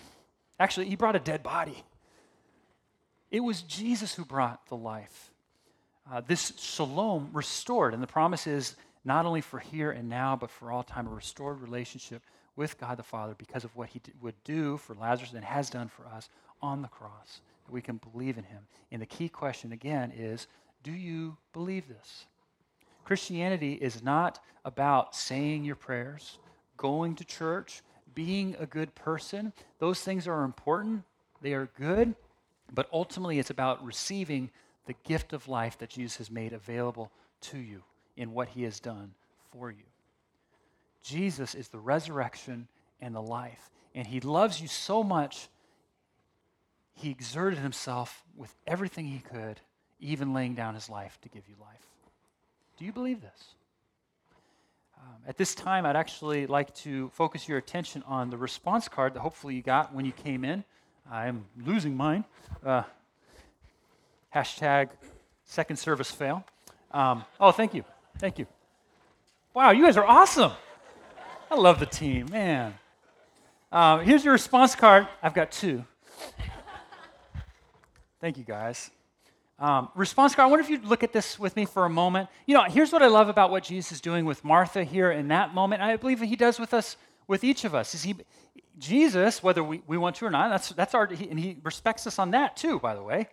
Actually, 0.59 0.87
he 0.87 0.95
brought 0.95 1.15
a 1.15 1.19
dead 1.19 1.43
body. 1.43 1.83
It 3.31 3.41
was 3.41 3.61
Jesus 3.61 4.15
who 4.15 4.23
brought 4.23 4.67
the 4.67 4.77
life. 4.77 5.31
Uh, 6.09 6.21
this 6.21 6.53
shalom 6.57 7.29
restored, 7.33 7.93
and 7.93 8.01
the 8.01 8.07
promise 8.07 8.47
is 8.47 8.75
not 9.03 9.25
only 9.25 9.41
for 9.41 9.59
here 9.59 9.91
and 9.91 10.07
now, 10.07 10.35
but 10.35 10.51
for 10.51 10.71
all 10.71 10.83
time, 10.83 11.07
a 11.07 11.09
restored 11.11 11.61
relationship 11.61 12.21
with 12.55 12.79
God 12.79 12.97
the 12.97 13.03
Father 13.03 13.35
because 13.37 13.63
of 13.63 13.75
what 13.75 13.89
he 13.89 14.01
would 14.21 14.35
do 14.43 14.77
for 14.77 14.95
Lazarus 14.95 15.33
and 15.33 15.43
has 15.43 15.69
done 15.69 15.89
for 15.89 16.05
us 16.07 16.29
on 16.61 16.81
the 16.81 16.87
cross. 16.87 17.41
That 17.65 17.71
we 17.71 17.81
can 17.81 17.99
believe 18.11 18.37
in 18.37 18.43
him. 18.43 18.67
And 18.91 19.01
the 19.01 19.07
key 19.07 19.27
question, 19.27 19.71
again, 19.71 20.13
is 20.15 20.47
do 20.83 20.91
you 20.91 21.37
believe 21.51 21.87
this? 21.87 22.25
Christianity 23.03 23.73
is 23.73 24.03
not 24.03 24.39
about 24.63 25.15
saying 25.15 25.63
your 25.63 25.75
prayers, 25.75 26.37
going 26.77 27.15
to 27.15 27.23
church, 27.23 27.81
being 28.15 28.55
a 28.59 28.65
good 28.65 28.95
person. 28.95 29.53
Those 29.79 30.01
things 30.01 30.27
are 30.27 30.43
important, 30.43 31.03
they 31.41 31.53
are 31.53 31.69
good, 31.77 32.15
but 32.73 32.89
ultimately 32.91 33.37
it's 33.37 33.49
about 33.49 33.85
receiving 33.85 34.49
the 34.87 34.95
gift 35.03 35.33
of 35.33 35.47
life 35.47 35.77
that 35.79 35.89
Jesus 35.89 36.17
has 36.17 36.31
made 36.31 36.53
available 36.53 37.11
to 37.41 37.57
you 37.57 37.83
in 38.17 38.33
what 38.33 38.49
he 38.49 38.63
has 38.63 38.79
done 38.79 39.13
for 39.51 39.69
you. 39.69 39.83
Jesus 41.03 41.53
is 41.53 41.67
the 41.67 41.79
resurrection 41.79 42.67
and 43.01 43.13
the 43.13 43.21
life, 43.21 43.69
and 43.93 44.07
he 44.07 44.19
loves 44.19 44.59
you 44.59 44.67
so 44.67 45.03
much, 45.03 45.49
he 46.93 47.09
exerted 47.09 47.59
himself 47.59 48.23
with 48.35 48.53
everything 48.65 49.05
he 49.05 49.19
could, 49.19 49.59
even 49.99 50.33
laying 50.33 50.55
down 50.55 50.73
his 50.73 50.89
life 50.89 51.19
to 51.21 51.29
give 51.29 51.47
you 51.47 51.55
life. 51.59 51.85
Do 52.77 52.85
you 52.85 52.91
believe 52.91 53.21
this? 53.21 53.55
Um, 55.05 55.11
at 55.27 55.37
this 55.37 55.53
time, 55.53 55.85
I'd 55.85 55.95
actually 55.95 56.47
like 56.47 56.73
to 56.77 57.09
focus 57.09 57.47
your 57.47 57.59
attention 57.59 58.01
on 58.07 58.31
the 58.31 58.37
response 58.37 58.87
card 58.87 59.13
that 59.13 59.19
hopefully 59.19 59.53
you 59.53 59.61
got 59.61 59.93
when 59.93 60.03
you 60.03 60.11
came 60.11 60.43
in. 60.43 60.63
I'm 61.11 61.45
losing 61.63 61.95
mine. 61.95 62.25
Uh, 62.65 62.81
hashtag 64.33 64.89
second 65.43 65.77
service 65.77 66.09
fail. 66.09 66.43
Um, 66.89 67.23
oh, 67.39 67.51
thank 67.51 67.75
you. 67.75 67.85
Thank 68.17 68.39
you. 68.39 68.47
Wow, 69.53 69.71
you 69.71 69.83
guys 69.85 69.95
are 69.95 70.05
awesome. 70.05 70.53
I 71.51 71.55
love 71.55 71.79
the 71.79 71.85
team, 71.85 72.27
man. 72.31 72.73
Um, 73.71 74.01
here's 74.01 74.23
your 74.23 74.33
response 74.33 74.73
card. 74.73 75.07
I've 75.21 75.35
got 75.35 75.51
two. 75.51 75.85
Thank 78.19 78.37
you, 78.37 78.43
guys. 78.43 78.89
Um, 79.57 79.89
response 79.95 80.35
card. 80.35 80.47
I 80.47 80.49
wonder 80.49 80.63
if 80.63 80.69
you'd 80.69 80.83
look 80.83 81.03
at 81.03 81.13
this 81.13 81.39
with 81.39 81.55
me 81.55 81.65
for 81.65 81.85
a 81.85 81.89
moment. 81.89 82.29
You 82.45 82.55
know, 82.55 82.63
here's 82.63 82.91
what 82.91 83.01
I 83.01 83.07
love 83.07 83.29
about 83.29 83.51
what 83.51 83.63
Jesus 83.63 83.93
is 83.93 84.01
doing 84.01 84.25
with 84.25 84.43
Martha 84.43 84.83
here 84.83 85.11
in 85.11 85.29
that 85.29 85.53
moment. 85.53 85.81
I 85.81 85.95
believe 85.95 86.19
he 86.19 86.35
does 86.35 86.59
with 86.59 86.73
us, 86.73 86.97
with 87.27 87.43
each 87.43 87.63
of 87.63 87.73
us. 87.73 87.95
Is 87.95 88.03
he, 88.03 88.15
Jesus, 88.77 89.41
whether 89.41 89.63
we, 89.63 89.81
we 89.87 89.97
want 89.97 90.17
to 90.17 90.25
or 90.25 90.29
not, 90.29 90.49
that's, 90.49 90.69
that's 90.69 90.93
our, 90.93 91.07
he, 91.07 91.29
and 91.29 91.39
he 91.39 91.57
respects 91.63 92.05
us 92.05 92.19
on 92.19 92.31
that 92.31 92.57
too, 92.57 92.79
by 92.79 92.95
the 92.95 93.03
way. 93.03 93.29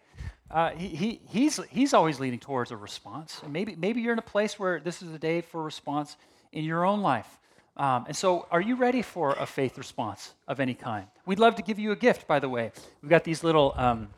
Uh, 0.49 0.71
he, 0.71 0.89
he, 0.89 1.21
he's, 1.29 1.59
he's 1.71 1.93
always 1.93 2.21
leading 2.21 2.39
towards 2.39 2.71
a 2.71 2.77
response. 2.77 3.41
And 3.43 3.53
maybe, 3.53 3.75
maybe 3.75 4.01
you're 4.01 4.13
in 4.13 4.19
a 4.19 4.23
place 4.23 4.59
where 4.59 4.79
this 4.79 5.03
is 5.03 5.13
a 5.13 5.19
day 5.19 5.41
for 5.41 5.63
response 5.63 6.17
in 6.53 6.65
your 6.65 6.85
own 6.85 7.01
life. 7.01 7.39
Um, 7.77 8.05
and 8.07 8.15
so, 8.15 8.47
are 8.51 8.61
you 8.61 8.77
ready 8.77 9.01
for 9.01 9.33
a 9.33 9.47
faith 9.47 9.79
response 9.79 10.35
of 10.47 10.61
any 10.61 10.75
kind? 10.75 11.07
We'd 11.25 11.39
love 11.39 11.57
to 11.57 11.63
give 11.63 11.79
you 11.79 11.91
a 11.93 11.97
gift, 11.97 12.29
by 12.29 12.39
the 12.39 12.49
way. 12.49 12.71
We've 13.01 13.09
got 13.09 13.25
these 13.25 13.43
little 13.43 13.73
um, 13.77 14.11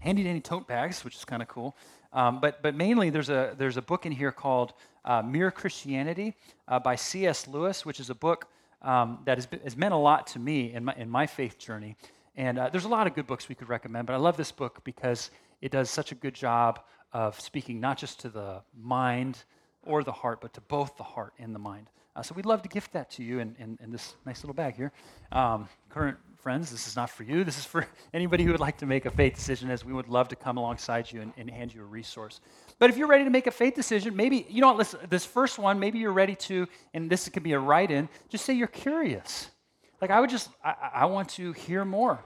handy 0.00 0.24
dandy 0.24 0.40
tote 0.40 0.66
bags, 0.66 1.04
which 1.04 1.14
is 1.14 1.24
kind 1.24 1.40
of 1.42 1.48
cool. 1.48 1.76
Um, 2.12 2.40
but, 2.40 2.62
but 2.62 2.74
mainly, 2.74 3.10
there's 3.10 3.30
a, 3.30 3.54
there's 3.56 3.76
a 3.76 3.82
book 3.82 4.04
in 4.04 4.12
here 4.12 4.32
called 4.32 4.72
uh, 5.04 5.22
Mere 5.22 5.50
Christianity 5.50 6.34
uh, 6.66 6.80
by 6.80 6.96
C.S. 6.96 7.46
Lewis, 7.46 7.86
which 7.86 8.00
is 8.00 8.10
a 8.10 8.14
book 8.14 8.48
um, 8.82 9.20
that 9.26 9.38
has, 9.38 9.46
has, 9.62 9.76
meant 9.76 9.94
a 9.94 9.96
lot 9.96 10.26
to 10.28 10.38
me 10.38 10.72
in 10.72 10.84
my, 10.84 10.94
in 10.96 11.08
my 11.08 11.26
faith 11.26 11.58
journey. 11.58 11.96
And 12.36 12.58
uh, 12.58 12.68
there's 12.70 12.84
a 12.84 12.88
lot 12.88 13.06
of 13.06 13.14
good 13.14 13.26
books 13.26 13.48
we 13.48 13.54
could 13.54 13.68
recommend, 13.68 14.06
but 14.06 14.14
I 14.14 14.16
love 14.16 14.36
this 14.36 14.50
book 14.50 14.82
because 14.84 15.30
it 15.60 15.70
does 15.70 15.90
such 15.90 16.12
a 16.12 16.14
good 16.14 16.34
job 16.34 16.80
of 17.12 17.38
speaking 17.38 17.80
not 17.80 17.98
just 17.98 18.20
to 18.20 18.28
the 18.28 18.62
mind 18.76 19.44
or 19.82 20.02
the 20.02 20.12
heart, 20.12 20.40
but 20.40 20.52
to 20.54 20.60
both 20.62 20.96
the 20.96 21.02
heart 21.02 21.34
and 21.38 21.54
the 21.54 21.58
mind. 21.58 21.88
Uh, 22.16 22.22
so 22.22 22.34
we'd 22.34 22.46
love 22.46 22.62
to 22.62 22.68
gift 22.68 22.92
that 22.92 23.10
to 23.10 23.22
you 23.22 23.38
in, 23.38 23.54
in, 23.58 23.78
in 23.82 23.90
this 23.90 24.14
nice 24.26 24.42
little 24.42 24.54
bag 24.54 24.74
here. 24.74 24.92
Um, 25.32 25.68
current 25.88 26.16
friends, 26.42 26.70
this 26.70 26.86
is 26.86 26.96
not 26.96 27.10
for 27.10 27.22
you. 27.22 27.44
This 27.44 27.58
is 27.58 27.64
for 27.64 27.86
anybody 28.14 28.44
who 28.44 28.50
would 28.50 28.60
like 28.60 28.78
to 28.78 28.86
make 28.86 29.06
a 29.06 29.10
faith 29.10 29.34
decision, 29.34 29.70
as 29.70 29.84
we 29.84 29.92
would 29.92 30.08
love 30.08 30.28
to 30.28 30.36
come 30.36 30.56
alongside 30.56 31.10
you 31.10 31.20
and, 31.20 31.32
and 31.36 31.50
hand 31.50 31.74
you 31.74 31.82
a 31.82 31.84
resource. 31.84 32.40
But 32.78 32.90
if 32.90 32.96
you're 32.96 33.08
ready 33.08 33.24
to 33.24 33.30
make 33.30 33.46
a 33.46 33.50
faith 33.50 33.74
decision, 33.74 34.16
maybe, 34.16 34.46
you 34.48 34.60
know, 34.60 34.74
listen, 34.74 35.00
this 35.08 35.24
first 35.24 35.58
one, 35.58 35.78
maybe 35.78 35.98
you're 35.98 36.12
ready 36.12 36.34
to, 36.36 36.66
and 36.94 37.10
this 37.10 37.28
could 37.28 37.42
be 37.42 37.52
a 37.52 37.58
write 37.58 37.90
in, 37.90 38.08
just 38.28 38.44
say 38.44 38.54
you're 38.54 38.66
curious. 38.66 39.48
Like, 40.00 40.10
I 40.10 40.20
would 40.20 40.30
just, 40.30 40.48
I, 40.64 40.74
I 40.94 41.06
want 41.06 41.28
to 41.30 41.52
hear 41.52 41.84
more. 41.84 42.24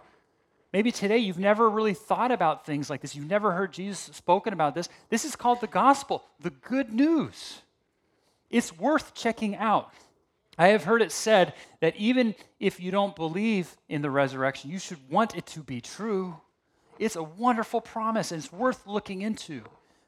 Maybe 0.73 0.91
today 0.91 1.19
you've 1.19 1.39
never 1.39 1.71
really 1.71 1.95
thought 1.95 2.33
about 2.33 2.67
things 2.67 2.91
like 2.91 3.01
this. 3.01 3.15
You've 3.15 3.31
never 3.31 3.53
heard 3.53 3.73
Jesus 3.73 4.11
spoken 4.17 4.53
about 4.53 4.75
this. 4.75 4.89
This 5.09 5.25
is 5.25 5.37
called 5.37 5.61
the 5.61 5.69
gospel, 5.69 6.25
the 6.41 6.51
good 6.51 6.93
news. 6.93 7.61
It's 8.51 8.77
worth 8.77 9.15
checking 9.15 9.57
out. 9.57 9.93
I 10.57 10.69
have 10.69 10.85
heard 10.85 11.03
it 11.03 11.13
said 11.13 11.55
that 11.81 11.97
even 11.97 12.35
if 12.61 12.81
you 12.81 12.91
don't 12.91 13.17
believe 13.17 13.77
in 13.89 14.03
the 14.03 14.11
resurrection, 14.11 14.71
you 14.71 14.79
should 14.79 14.99
want 15.11 15.37
it 15.37 15.47
to 15.47 15.61
be 15.63 15.81
true. 15.81 16.37
It's 16.99 17.17
a 17.17 17.23
wonderful 17.23 17.81
promise 17.81 18.31
and 18.33 18.43
it's 18.43 18.53
worth 18.53 18.87
looking 18.87 19.23
into. 19.23 19.63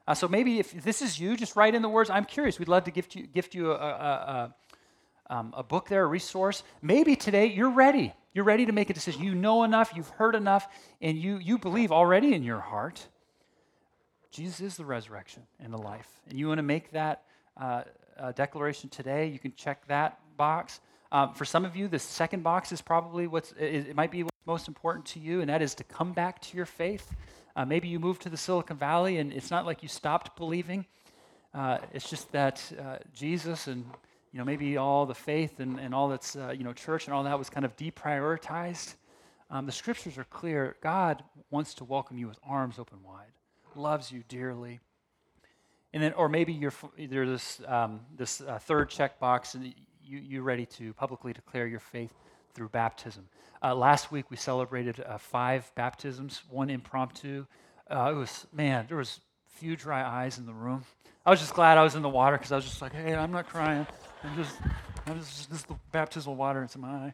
Uh, 0.07 0.13
so 0.13 0.27
maybe 0.27 0.59
if 0.59 0.71
this 0.83 1.01
is 1.01 1.19
you, 1.19 1.35
just 1.35 1.55
write 1.55 1.75
in 1.75 1.81
the 1.81 1.89
words, 1.89 2.09
I'm 2.09 2.25
curious. 2.25 2.59
We'd 2.59 2.69
love 2.69 2.85
to 2.85 2.91
gift 2.91 3.15
you, 3.15 3.27
gift 3.27 3.53
you 3.53 3.71
a, 3.71 3.75
a, 3.75 4.53
a, 5.29 5.35
um, 5.35 5.53
a 5.55 5.63
book 5.63 5.89
there, 5.89 6.03
a 6.03 6.07
resource. 6.07 6.63
Maybe 6.81 7.15
today 7.15 7.47
you're 7.47 7.69
ready. 7.69 8.13
You're 8.33 8.45
ready 8.45 8.65
to 8.65 8.71
make 8.71 8.89
a 8.89 8.93
decision. 8.93 9.23
You 9.23 9.35
know 9.35 9.63
enough, 9.63 9.91
you've 9.95 10.09
heard 10.09 10.35
enough, 10.35 10.67
and 11.01 11.17
you, 11.17 11.37
you 11.37 11.57
believe 11.57 11.91
already 11.91 12.33
in 12.33 12.43
your 12.43 12.59
heart 12.59 13.07
Jesus 14.37 14.61
is 14.61 14.77
the 14.77 14.85
resurrection 14.85 15.41
and 15.59 15.73
the 15.73 15.77
life. 15.77 16.07
And 16.29 16.37
you 16.37 16.47
want 16.47 16.59
to 16.59 16.63
make 16.63 16.91
that 16.91 17.23
uh, 17.59 17.83
uh, 18.19 18.31
declaration 18.33 18.87
today, 18.87 19.27
you 19.27 19.39
can 19.39 19.53
check 19.55 19.87
that 19.87 20.19
box. 20.37 20.79
Um, 21.11 21.33
for 21.33 21.45
some 21.45 21.65
of 21.65 21.75
you, 21.75 21.87
the 21.87 21.99
second 21.99 22.43
box 22.43 22.71
is 22.71 22.81
probably 22.81 23.27
what's, 23.27 23.53
it, 23.53 23.95
might 23.95 24.11
be 24.11 24.23
what's 24.23 24.35
most 24.45 24.67
important 24.67 25.05
to 25.07 25.19
you, 25.19 25.41
and 25.41 25.49
that 25.49 25.61
is 25.61 25.73
to 25.75 25.83
come 25.83 26.13
back 26.13 26.41
to 26.41 26.57
your 26.57 26.65
faith. 26.65 27.11
Uh, 27.55 27.65
maybe 27.65 27.87
you 27.87 27.99
moved 27.99 28.21
to 28.21 28.29
the 28.29 28.37
Silicon 28.37 28.77
Valley 28.77 29.17
and 29.17 29.33
it's 29.33 29.49
not 29.49 29.65
like 29.65 29.81
you 29.81 29.89
stopped 29.89 30.37
believing. 30.37 30.85
Uh, 31.53 31.79
it's 31.91 32.07
just 32.07 32.31
that 32.31 32.61
uh, 32.79 32.97
Jesus 33.15 33.65
and 33.65 33.83
you 34.31 34.37
know 34.37 34.45
maybe 34.45 34.77
all 34.77 35.07
the 35.07 35.15
faith 35.15 35.59
and, 35.59 35.79
and 35.79 35.95
all 35.95 36.07
that's 36.07 36.35
uh, 36.35 36.53
you 36.55 36.63
know 36.63 36.71
church 36.71 37.05
and 37.05 37.15
all 37.15 37.23
that 37.23 37.39
was 37.39 37.49
kind 37.49 37.65
of 37.65 37.75
deprioritized. 37.75 38.93
Um, 39.49 39.65
the 39.65 39.71
scriptures 39.71 40.19
are 40.19 40.25
clear. 40.25 40.75
God 40.81 41.23
wants 41.49 41.73
to 41.75 41.83
welcome 41.83 42.19
you 42.19 42.27
with 42.27 42.37
arms 42.47 42.77
open 42.77 42.99
wide, 43.01 43.31
loves 43.75 44.11
you 44.11 44.23
dearly, 44.27 44.79
and 45.93 46.03
then, 46.03 46.13
or 46.13 46.29
maybe 46.29 46.53
you're 46.53 46.73
there's 46.95 47.29
this 47.29 47.61
um, 47.67 48.01
this 48.15 48.39
uh, 48.41 48.59
third 48.59 48.91
checkbox, 48.91 49.55
and 49.55 49.73
you 50.07 50.19
you're 50.19 50.43
ready 50.43 50.65
to 50.65 50.93
publicly 50.93 51.33
declare 51.33 51.67
your 51.67 51.79
faith 51.79 52.13
through 52.53 52.69
baptism. 52.69 53.27
Uh, 53.61 53.75
last 53.75 54.11
week 54.11 54.29
we 54.29 54.37
celebrated 54.37 54.99
uh, 54.99 55.17
five 55.17 55.71
baptisms, 55.75 56.43
one 56.49 56.69
impromptu. 56.69 57.45
Uh, 57.89 58.11
it 58.11 58.17
was 58.17 58.47
man, 58.51 58.85
there 58.87 58.97
was 58.97 59.19
few 59.47 59.75
dry 59.75 60.03
eyes 60.03 60.37
in 60.37 60.45
the 60.45 60.53
room. 60.53 60.83
I 61.25 61.29
was 61.29 61.39
just 61.39 61.53
glad 61.53 61.77
I 61.77 61.83
was 61.83 61.95
in 61.95 62.01
the 62.01 62.09
water 62.09 62.37
because 62.37 62.51
I 62.51 62.55
was 62.55 62.65
just 62.65 62.81
like, 62.81 62.93
hey, 62.93 63.13
I'm 63.13 63.31
not 63.31 63.49
crying. 63.49 63.85
I'm 64.23 64.35
just, 64.35 64.55
I'm 65.05 65.19
just 65.19 65.49
this 65.49 65.59
is 65.59 65.65
the 65.65 65.75
baptismal 65.91 66.35
water 66.35 66.61
into 66.61 66.79
my 66.79 66.87
eye. 66.87 67.13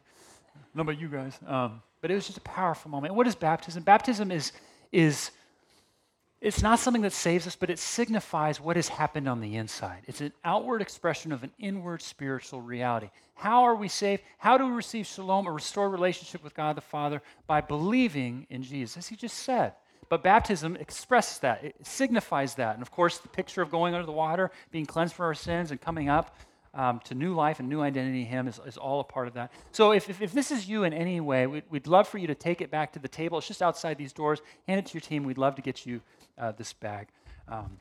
No, 0.74 0.82
about 0.82 1.00
you 1.00 1.08
guys. 1.08 1.38
Um, 1.46 1.82
but 2.00 2.10
it 2.10 2.14
was 2.14 2.26
just 2.26 2.38
a 2.38 2.42
powerful 2.42 2.90
moment. 2.90 3.14
What 3.14 3.26
is 3.26 3.34
baptism? 3.34 3.82
Baptism 3.82 4.30
is 4.30 4.52
is 4.92 5.30
it's 6.40 6.62
not 6.62 6.78
something 6.78 7.02
that 7.02 7.12
saves 7.12 7.46
us, 7.46 7.56
but 7.56 7.70
it 7.70 7.78
signifies 7.78 8.60
what 8.60 8.76
has 8.76 8.88
happened 8.88 9.28
on 9.28 9.40
the 9.40 9.56
inside. 9.56 10.02
It's 10.06 10.20
an 10.20 10.32
outward 10.44 10.82
expression 10.82 11.32
of 11.32 11.42
an 11.42 11.52
inward 11.58 12.02
spiritual 12.02 12.60
reality. 12.60 13.08
How 13.34 13.62
are 13.62 13.74
we 13.74 13.88
saved? 13.88 14.22
How 14.38 14.58
do 14.58 14.66
we 14.66 14.72
receive 14.72 15.06
shalom, 15.06 15.46
a 15.46 15.50
restored 15.50 15.92
relationship 15.92 16.44
with 16.44 16.54
God 16.54 16.76
the 16.76 16.82
Father? 16.82 17.22
By 17.46 17.62
believing 17.62 18.46
in 18.50 18.62
Jesus, 18.62 18.96
as 18.96 19.08
he 19.08 19.16
just 19.16 19.38
said. 19.38 19.72
But 20.10 20.22
baptism 20.22 20.76
expresses 20.76 21.38
that, 21.38 21.64
it 21.64 21.76
signifies 21.86 22.56
that. 22.56 22.74
And 22.74 22.82
of 22.82 22.90
course, 22.90 23.18
the 23.18 23.28
picture 23.28 23.62
of 23.62 23.70
going 23.70 23.94
under 23.94 24.06
the 24.06 24.12
water, 24.12 24.50
being 24.70 24.86
cleansed 24.86 25.14
from 25.14 25.24
our 25.24 25.34
sins, 25.34 25.70
and 25.70 25.80
coming 25.80 26.08
up 26.08 26.36
um, 26.74 27.00
to 27.04 27.14
new 27.14 27.34
life 27.34 27.60
and 27.60 27.68
new 27.68 27.80
identity 27.80 28.22
in 28.22 28.26
Him 28.26 28.48
is, 28.48 28.60
is 28.66 28.76
all 28.76 29.00
a 29.00 29.04
part 29.04 29.28
of 29.28 29.34
that. 29.34 29.52
So 29.72 29.92
if, 29.92 30.10
if, 30.10 30.20
if 30.20 30.32
this 30.32 30.50
is 30.50 30.68
you 30.68 30.84
in 30.84 30.92
any 30.92 31.20
way, 31.20 31.46
we'd, 31.46 31.64
we'd, 31.70 31.86
love 31.86 32.08
for 32.08 32.18
you 32.18 32.26
to 32.26 32.34
take 32.34 32.60
it 32.60 32.70
back 32.70 32.92
to 32.94 32.98
the 32.98 33.08
table. 33.08 33.38
It's 33.38 33.46
just 33.46 33.62
outside 33.62 33.96
these 33.96 34.12
doors. 34.12 34.40
Hand 34.66 34.80
it 34.80 34.86
to 34.86 34.94
your 34.94 35.00
team. 35.00 35.24
We'd 35.24 35.38
love 35.38 35.54
to 35.56 35.62
get 35.62 35.86
you 35.86 36.00
uh, 36.36 36.52
this 36.52 36.72
bag. 36.72 37.08
Um, 37.48 37.78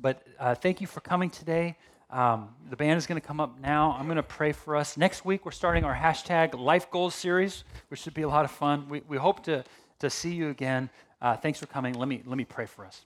but 0.00 0.22
uh, 0.38 0.54
thank 0.54 0.80
you 0.80 0.86
for 0.86 1.00
coming 1.00 1.30
today. 1.30 1.76
Um, 2.10 2.50
the 2.70 2.76
band 2.76 2.96
is 2.96 3.06
going 3.06 3.20
to 3.20 3.26
come 3.26 3.40
up 3.40 3.60
now. 3.60 3.96
I'm 3.98 4.06
going 4.06 4.16
to 4.16 4.22
pray 4.22 4.52
for 4.52 4.76
us. 4.76 4.96
Next 4.96 5.24
week, 5.24 5.44
we're 5.44 5.50
starting 5.50 5.84
our 5.84 5.94
hashtag 5.94 6.58
Life 6.58 6.90
Goals 6.90 7.14
series, 7.14 7.64
which 7.88 8.00
should 8.00 8.14
be 8.14 8.22
a 8.22 8.28
lot 8.28 8.44
of 8.44 8.50
fun. 8.50 8.88
We, 8.88 9.02
we 9.08 9.16
hope 9.16 9.42
to, 9.44 9.64
to 9.98 10.08
see 10.08 10.32
you 10.32 10.48
again. 10.48 10.88
Uh, 11.20 11.36
thanks 11.36 11.58
for 11.58 11.66
coming. 11.66 11.94
Let 11.94 12.08
me, 12.08 12.22
let 12.24 12.38
me 12.38 12.44
pray 12.44 12.66
for 12.66 12.86
us. 12.86 13.04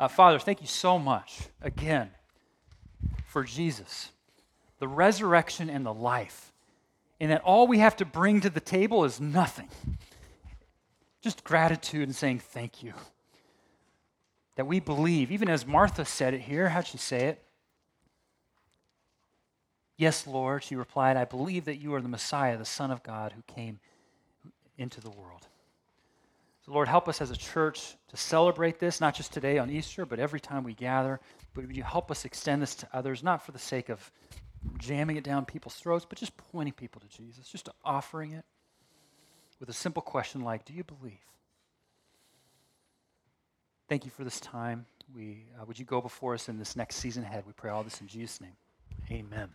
Uh, 0.00 0.08
Father, 0.08 0.38
thank 0.38 0.60
you 0.60 0.66
so 0.66 0.98
much 0.98 1.42
again 1.62 2.10
for 3.26 3.44
Jesus, 3.44 4.10
the 4.78 4.88
resurrection 4.88 5.70
and 5.70 5.84
the 5.84 5.94
life, 5.94 6.52
and 7.20 7.30
that 7.30 7.42
all 7.42 7.66
we 7.66 7.78
have 7.78 7.96
to 7.96 8.04
bring 8.04 8.40
to 8.40 8.50
the 8.50 8.60
table 8.60 9.04
is 9.04 9.20
nothing. 9.20 9.68
Just 11.20 11.44
gratitude 11.44 12.08
and 12.08 12.14
saying 12.14 12.40
thank 12.40 12.82
you 12.82 12.92
that 14.56 14.66
we 14.66 14.80
believe, 14.80 15.32
even 15.32 15.48
as 15.48 15.66
Martha 15.66 16.04
said 16.04 16.34
it 16.34 16.42
here. 16.42 16.68
How'd 16.68 16.86
she 16.86 16.98
say 16.98 17.26
it? 17.26 17.42
Yes, 19.96 20.26
Lord, 20.26 20.62
she 20.64 20.76
replied, 20.76 21.16
I 21.16 21.24
believe 21.24 21.64
that 21.66 21.76
you 21.76 21.94
are 21.94 22.00
the 22.00 22.08
Messiah, 22.08 22.58
the 22.58 22.64
Son 22.64 22.90
of 22.90 23.02
God, 23.02 23.32
who 23.32 23.42
came 23.42 23.78
into 24.76 25.00
the 25.00 25.10
world. 25.10 25.46
So, 26.66 26.72
Lord, 26.72 26.88
help 26.88 27.08
us 27.08 27.20
as 27.20 27.30
a 27.30 27.36
church 27.36 27.94
to 28.08 28.16
celebrate 28.16 28.78
this, 28.80 29.00
not 29.00 29.14
just 29.14 29.32
today 29.32 29.58
on 29.58 29.70
Easter, 29.70 30.04
but 30.06 30.18
every 30.18 30.40
time 30.40 30.64
we 30.64 30.74
gather. 30.74 31.20
But 31.54 31.66
would 31.66 31.76
you 31.76 31.82
help 31.82 32.10
us 32.10 32.24
extend 32.24 32.62
this 32.62 32.74
to 32.76 32.88
others, 32.92 33.22
not 33.22 33.44
for 33.44 33.52
the 33.52 33.58
sake 33.58 33.88
of 33.88 34.10
jamming 34.78 35.16
it 35.16 35.24
down 35.24 35.44
people's 35.44 35.74
throats, 35.74 36.04
but 36.08 36.18
just 36.18 36.36
pointing 36.36 36.72
people 36.72 37.00
to 37.00 37.08
Jesus, 37.08 37.48
just 37.48 37.68
offering 37.84 38.32
it 38.32 38.44
with 39.60 39.68
a 39.68 39.72
simple 39.72 40.02
question 40.02 40.42
like, 40.42 40.64
Do 40.64 40.72
you 40.72 40.84
believe? 40.84 41.18
Thank 43.88 44.04
you 44.04 44.10
for 44.10 44.24
this 44.24 44.40
time. 44.40 44.86
We, 45.14 45.44
uh, 45.60 45.64
would 45.66 45.78
you 45.78 45.84
go 45.84 46.00
before 46.00 46.34
us 46.34 46.48
in 46.48 46.58
this 46.58 46.74
next 46.74 46.96
season 46.96 47.22
ahead? 47.22 47.44
We 47.46 47.52
pray 47.52 47.70
all 47.70 47.84
this 47.84 48.00
in 48.00 48.08
Jesus' 48.08 48.40
name. 48.40 48.56
Amen. 49.10 49.50